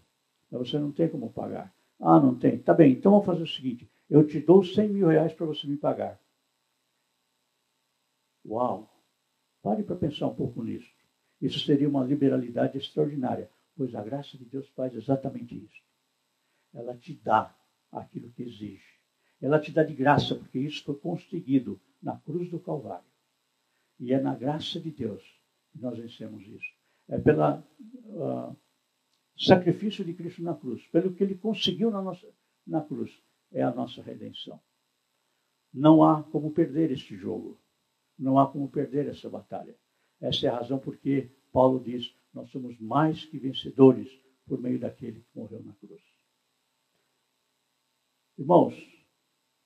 Mas 0.50 0.68
você 0.68 0.80
não 0.80 0.92
tem 0.92 1.08
como 1.08 1.32
pagar. 1.32 1.74
Ah, 2.00 2.20
não 2.20 2.38
tem. 2.38 2.58
Tá 2.58 2.74
bem, 2.74 2.94
então 2.94 3.12
vamos 3.12 3.26
fazer 3.26 3.44
o 3.44 3.48
seguinte. 3.48 3.90
Eu 4.10 4.26
te 4.26 4.40
dou 4.40 4.64
100 4.64 4.90
mil 4.90 5.08
reais 5.08 5.34
para 5.34 5.46
você 5.46 5.68
me 5.68 5.78
pagar. 5.78 6.20
Uau! 8.46 8.92
Pare 9.62 9.84
para 9.84 9.96
pensar 9.96 10.28
um 10.28 10.36
pouco 10.36 10.64
nisso. 10.64 10.90
Isso 11.42 11.60
seria 11.60 11.90
uma 11.90 12.04
liberalidade 12.04 12.78
extraordinária, 12.78 13.50
pois 13.76 13.94
a 13.94 14.04
graça 14.04 14.38
de 14.38 14.46
Deus 14.46 14.68
faz 14.70 14.94
exatamente 14.96 15.56
isso. 15.56 15.84
Ela 16.74 16.96
te 16.96 17.14
dá 17.14 17.56
aquilo 17.92 18.32
que 18.32 18.44
exige. 18.44 18.96
Ela 19.42 19.60
te 19.60 19.72
dá 19.72 19.84
de 19.84 19.94
graça, 19.94 20.36
porque 20.36 20.60
isso 20.60 20.84
foi 20.84 20.96
conseguido 20.96 21.80
na 22.02 22.18
cruz 22.18 22.50
do 22.50 22.60
Calvário. 22.60 23.15
E 24.00 24.14
é 24.14 24.20
na 24.20 24.36
graça 24.36 24.80
de 24.80 24.92
Deus 24.92 25.24
que 25.72 25.80
nós 25.80 25.98
vencemos 25.98 26.44
isso. 26.46 26.74
É 27.08 27.20
pelo 27.20 27.60
uh, 27.60 28.56
sacrifício 29.38 30.04
de 30.04 30.14
Cristo 30.14 30.42
na 30.42 30.56
cruz, 30.56 30.86
pelo 30.88 31.14
que 31.14 31.24
ele 31.24 31.36
conseguiu 31.36 31.92
na, 31.92 32.02
nossa, 32.02 32.28
na 32.66 32.82
cruz, 32.82 33.12
é 33.52 33.62
a 33.62 33.74
nossa 33.74 34.02
redenção. 34.02 34.60
Não 35.74 36.04
há 36.04 36.24
como 36.24 36.52
perder 36.52 36.92
este 36.92 37.16
jogo. 37.16 37.60
Não 38.18 38.40
há 38.40 38.50
como 38.50 38.70
perder 38.70 39.08
essa 39.08 39.30
batalha. 39.30 39.76
Essa 40.22 40.48
é 40.48 40.50
a 40.50 40.56
razão 40.58 40.80
porque 40.80 41.30
Paulo 41.52 41.84
diz: 41.84 42.16
nós 42.34 42.50
somos 42.50 42.80
mais 42.80 43.26
que 43.26 43.38
vencedores 43.38 44.10
por 44.48 44.62
meio 44.62 44.80
daquele 44.80 45.20
que 45.22 45.38
morreu 45.38 45.62
na 45.64 45.74
cruz. 45.74 46.02
Irmãos, 48.38 48.74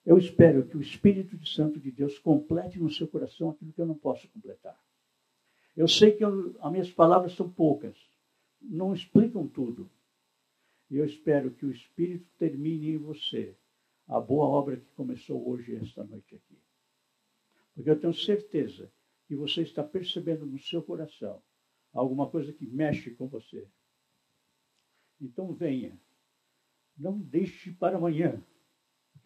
eu 0.09 0.17
espero 0.17 0.65
que 0.65 0.75
o 0.75 0.81
Espírito 0.81 1.37
Santo 1.45 1.79
de 1.79 1.91
Deus 1.91 2.17
complete 2.17 2.79
no 2.79 2.89
seu 2.89 3.07
coração 3.07 3.51
aquilo 3.51 3.71
que 3.71 3.79
eu 3.79 3.85
não 3.85 3.93
posso 3.93 4.27
completar. 4.29 4.75
Eu 5.77 5.87
sei 5.87 6.13
que 6.13 6.25
eu, 6.25 6.57
as 6.59 6.71
minhas 6.71 6.91
palavras 6.91 7.33
são 7.33 7.47
poucas, 7.47 7.95
não 8.59 8.91
explicam 8.91 9.47
tudo. 9.47 9.87
E 10.89 10.97
eu 10.97 11.05
espero 11.05 11.51
que 11.51 11.63
o 11.63 11.69
Espírito 11.69 12.25
termine 12.39 12.89
em 12.89 12.97
você 12.97 13.55
a 14.07 14.19
boa 14.19 14.47
obra 14.47 14.77
que 14.77 14.91
começou 14.95 15.47
hoje, 15.47 15.75
esta 15.75 16.03
noite 16.03 16.33
aqui. 16.33 16.57
Porque 17.75 17.91
eu 17.91 17.99
tenho 17.99 18.11
certeza 18.11 18.91
que 19.27 19.35
você 19.35 19.61
está 19.61 19.83
percebendo 19.83 20.43
no 20.43 20.57
seu 20.57 20.81
coração 20.81 21.39
alguma 21.93 22.27
coisa 22.27 22.51
que 22.51 22.65
mexe 22.65 23.11
com 23.11 23.27
você. 23.27 23.67
Então 25.21 25.53
venha. 25.53 25.95
Não 26.97 27.15
deixe 27.19 27.71
para 27.73 27.97
amanhã 27.97 28.43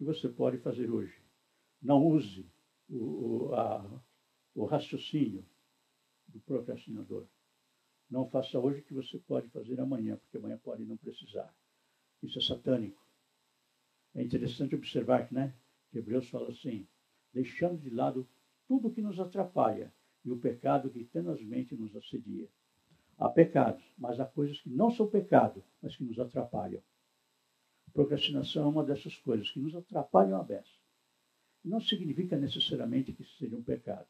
que 0.04 0.08
você 0.08 0.28
pode 0.28 0.58
fazer 0.58 0.92
hoje. 0.92 1.18
Não 1.82 2.06
use 2.06 2.46
o, 2.90 3.48
o, 3.50 3.56
a, 3.56 4.04
o 4.54 4.66
raciocínio 4.66 5.46
do 6.28 6.40
procrastinador. 6.42 7.26
Não 8.10 8.30
faça 8.30 8.60
hoje 8.60 8.82
o 8.82 8.84
que 8.84 8.94
você 8.94 9.18
pode 9.20 9.48
fazer 9.50 9.80
amanhã, 9.80 10.18
porque 10.18 10.38
amanhã 10.38 10.58
pode 10.58 10.84
não 10.84 10.98
precisar. 10.98 11.56
Isso 12.22 12.38
é 12.38 12.42
satânico. 12.42 13.02
É 14.14 14.22
interessante 14.22 14.76
observar 14.76 15.28
que, 15.28 15.34
né? 15.34 15.56
Que 15.90 16.00
Hebreus 16.00 16.30
fala 16.30 16.50
assim: 16.50 16.88
deixando 17.34 17.80
de 17.80 17.90
lado 17.90 18.28
tudo 18.68 18.92
que 18.92 19.02
nos 19.02 19.20
atrapalha 19.20 19.94
e 20.24 20.32
o 20.32 20.38
pecado 20.38 20.90
que 20.90 21.06
tenazmente 21.06 21.76
nos 21.76 21.96
assedia. 21.96 22.48
Há 23.18 23.30
pecados, 23.30 23.84
mas 23.98 24.20
há 24.20 24.26
coisas 24.26 24.60
que 24.60 24.70
não 24.70 24.92
são 24.92 25.08
pecado, 25.08 25.64
mas 25.82 25.96
que 25.96 26.04
nos 26.04 26.20
atrapalham. 26.20 26.82
Procrastinação 27.94 28.64
é 28.64 28.68
uma 28.68 28.84
dessas 28.84 29.16
coisas 29.18 29.50
que 29.52 29.60
nos 29.60 29.76
atrapalham 29.76 30.40
a 30.40 30.44
beça. 30.44 30.80
Não 31.64 31.80
significa 31.80 32.36
necessariamente 32.36 33.14
que 33.14 33.24
seja 33.38 33.56
um 33.56 33.64
pecado. 33.64 34.08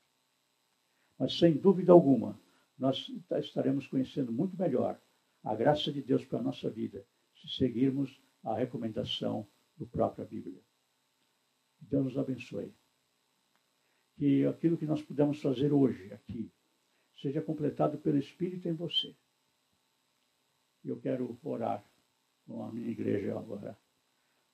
Mas, 1.20 1.38
sem 1.38 1.58
dúvida 1.58 1.92
alguma, 1.92 2.40
nós 2.78 3.12
estaremos 3.40 3.86
conhecendo 3.88 4.32
muito 4.32 4.58
melhor 4.58 5.00
a 5.44 5.54
graça 5.54 5.92
de 5.92 6.02
Deus 6.02 6.26
para 6.26 6.40
a 6.40 6.44
nossa 6.44 6.70
vida 6.70 7.06
se 7.36 7.48
seguirmos 7.58 8.22
a 8.42 8.56
recomendação 8.56 9.48
do 9.76 9.86
própria 9.86 10.26
Bíblia. 10.26 10.62
Deus 11.80 12.06
nos 12.06 12.18
abençoe. 12.18 12.74
Que 14.16 14.46
aquilo 14.46 14.78
que 14.78 14.86
nós 14.86 15.02
pudermos 15.02 15.42
fazer 15.42 15.74
hoje 15.74 16.12
aqui 16.14 16.52
seja 17.22 17.42
completado 17.42 17.98
pelo 17.98 18.18
Espírito 18.18 18.68
em 18.68 18.74
você. 18.74 19.16
Eu 20.84 21.00
quero 21.00 21.38
orar 21.44 21.84
com 22.46 22.64
a 22.64 22.72
minha 22.72 22.90
igreja 22.90 23.38
agora. 23.38 23.78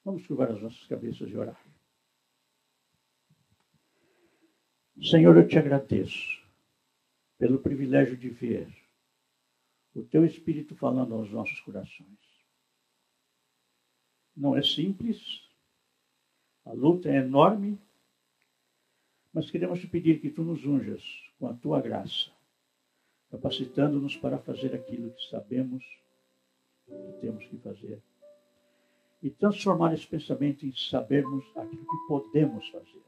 Vamos 0.03 0.25
curvar 0.25 0.51
as 0.51 0.61
nossas 0.61 0.85
cabeças 0.87 1.29
e 1.29 1.35
orar. 1.35 1.59
Senhor, 5.01 5.35
eu 5.37 5.47
te 5.47 5.57
agradeço 5.57 6.43
pelo 7.37 7.59
privilégio 7.59 8.17
de 8.17 8.29
ver 8.29 8.67
o 9.95 10.03
teu 10.03 10.25
Espírito 10.25 10.75
falando 10.75 11.15
aos 11.15 11.31
nossos 11.31 11.59
corações. 11.61 12.19
Não 14.35 14.55
é 14.55 14.61
simples, 14.61 15.41
a 16.65 16.73
luta 16.73 17.09
é 17.09 17.17
enorme, 17.17 17.79
mas 19.33 19.49
queremos 19.49 19.79
te 19.79 19.87
pedir 19.87 20.19
que 20.19 20.29
tu 20.29 20.43
nos 20.43 20.65
unjas 20.65 21.03
com 21.37 21.47
a 21.47 21.53
tua 21.53 21.81
graça, 21.81 22.31
capacitando-nos 23.31 24.15
para 24.17 24.37
fazer 24.39 24.73
aquilo 24.73 25.11
que 25.11 25.29
sabemos 25.29 25.83
que 26.89 27.21
temos 27.21 27.45
que 27.45 27.57
fazer. 27.57 28.01
E 29.21 29.29
transformar 29.29 29.93
esse 29.93 30.07
pensamento 30.07 30.65
em 30.65 30.73
sabermos 30.73 31.45
aquilo 31.55 31.85
que 31.85 32.07
podemos 32.07 32.67
fazer. 32.69 33.01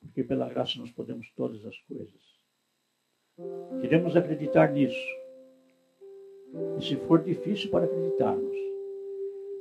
Porque 0.00 0.24
pela 0.24 0.48
graça 0.48 0.78
nós 0.78 0.90
podemos 0.90 1.30
todas 1.36 1.64
as 1.66 1.78
coisas. 1.80 2.30
Queremos 3.80 4.16
acreditar 4.16 4.72
nisso. 4.72 5.20
E 6.78 6.84
se 6.84 6.96
for 7.06 7.22
difícil 7.22 7.70
para 7.70 7.84
acreditarmos, 7.84 8.56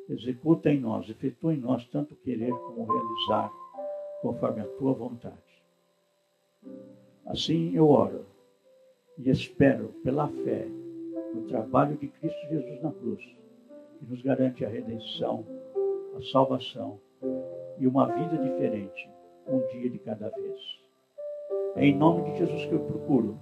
executa 0.09 0.71
em 0.71 0.79
nós, 0.79 1.07
efetua 1.09 1.53
em 1.53 1.57
nós 1.57 1.85
tanto 1.87 2.15
querer 2.15 2.51
como 2.51 2.91
realizar, 2.91 3.51
conforme 4.21 4.61
a 4.61 4.67
tua 4.67 4.93
vontade. 4.93 5.35
Assim 7.25 7.75
eu 7.75 7.87
oro 7.87 8.25
e 9.17 9.29
espero 9.29 9.89
pela 10.03 10.27
fé 10.27 10.67
no 11.33 11.47
trabalho 11.47 11.97
de 11.97 12.07
Cristo 12.07 12.47
Jesus 12.49 12.81
na 12.81 12.91
cruz, 12.91 13.23
que 13.99 14.05
nos 14.05 14.21
garante 14.21 14.65
a 14.65 14.69
redenção, 14.69 15.45
a 16.15 16.21
salvação 16.31 16.99
e 17.77 17.87
uma 17.87 18.07
vida 18.07 18.37
diferente, 18.37 19.09
um 19.47 19.59
dia 19.67 19.89
de 19.89 19.99
cada 19.99 20.29
vez. 20.29 20.59
É 21.75 21.85
em 21.85 21.95
nome 21.95 22.31
de 22.31 22.37
Jesus 22.37 22.65
que 22.65 22.73
eu 22.73 22.79
procuro, 22.79 23.39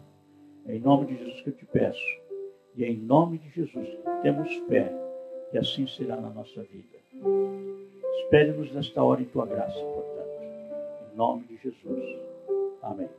é 0.66 0.76
em 0.76 0.80
nome 0.80 1.08
de 1.08 1.18
Jesus 1.18 1.42
que 1.42 1.50
eu 1.50 1.56
te 1.56 1.66
peço, 1.66 2.22
e 2.76 2.84
é 2.84 2.90
em 2.90 2.98
nome 2.98 3.38
de 3.38 3.50
Jesus 3.50 3.88
que 3.88 4.22
temos 4.22 4.54
fé 4.68 5.08
que 5.52 5.58
assim 5.58 5.88
será 5.88 6.16
na 6.18 6.30
nossa 6.30 6.62
vida. 6.64 6.98
Espere-nos 8.24 8.74
nesta 8.74 9.04
hora 9.04 9.22
em 9.22 9.26
tua 9.26 9.46
graça, 9.46 9.80
portanto. 9.80 10.42
Em 11.12 11.16
nome 11.16 11.44
de 11.48 11.58
Jesus. 11.58 12.20
Amém. 12.82 13.10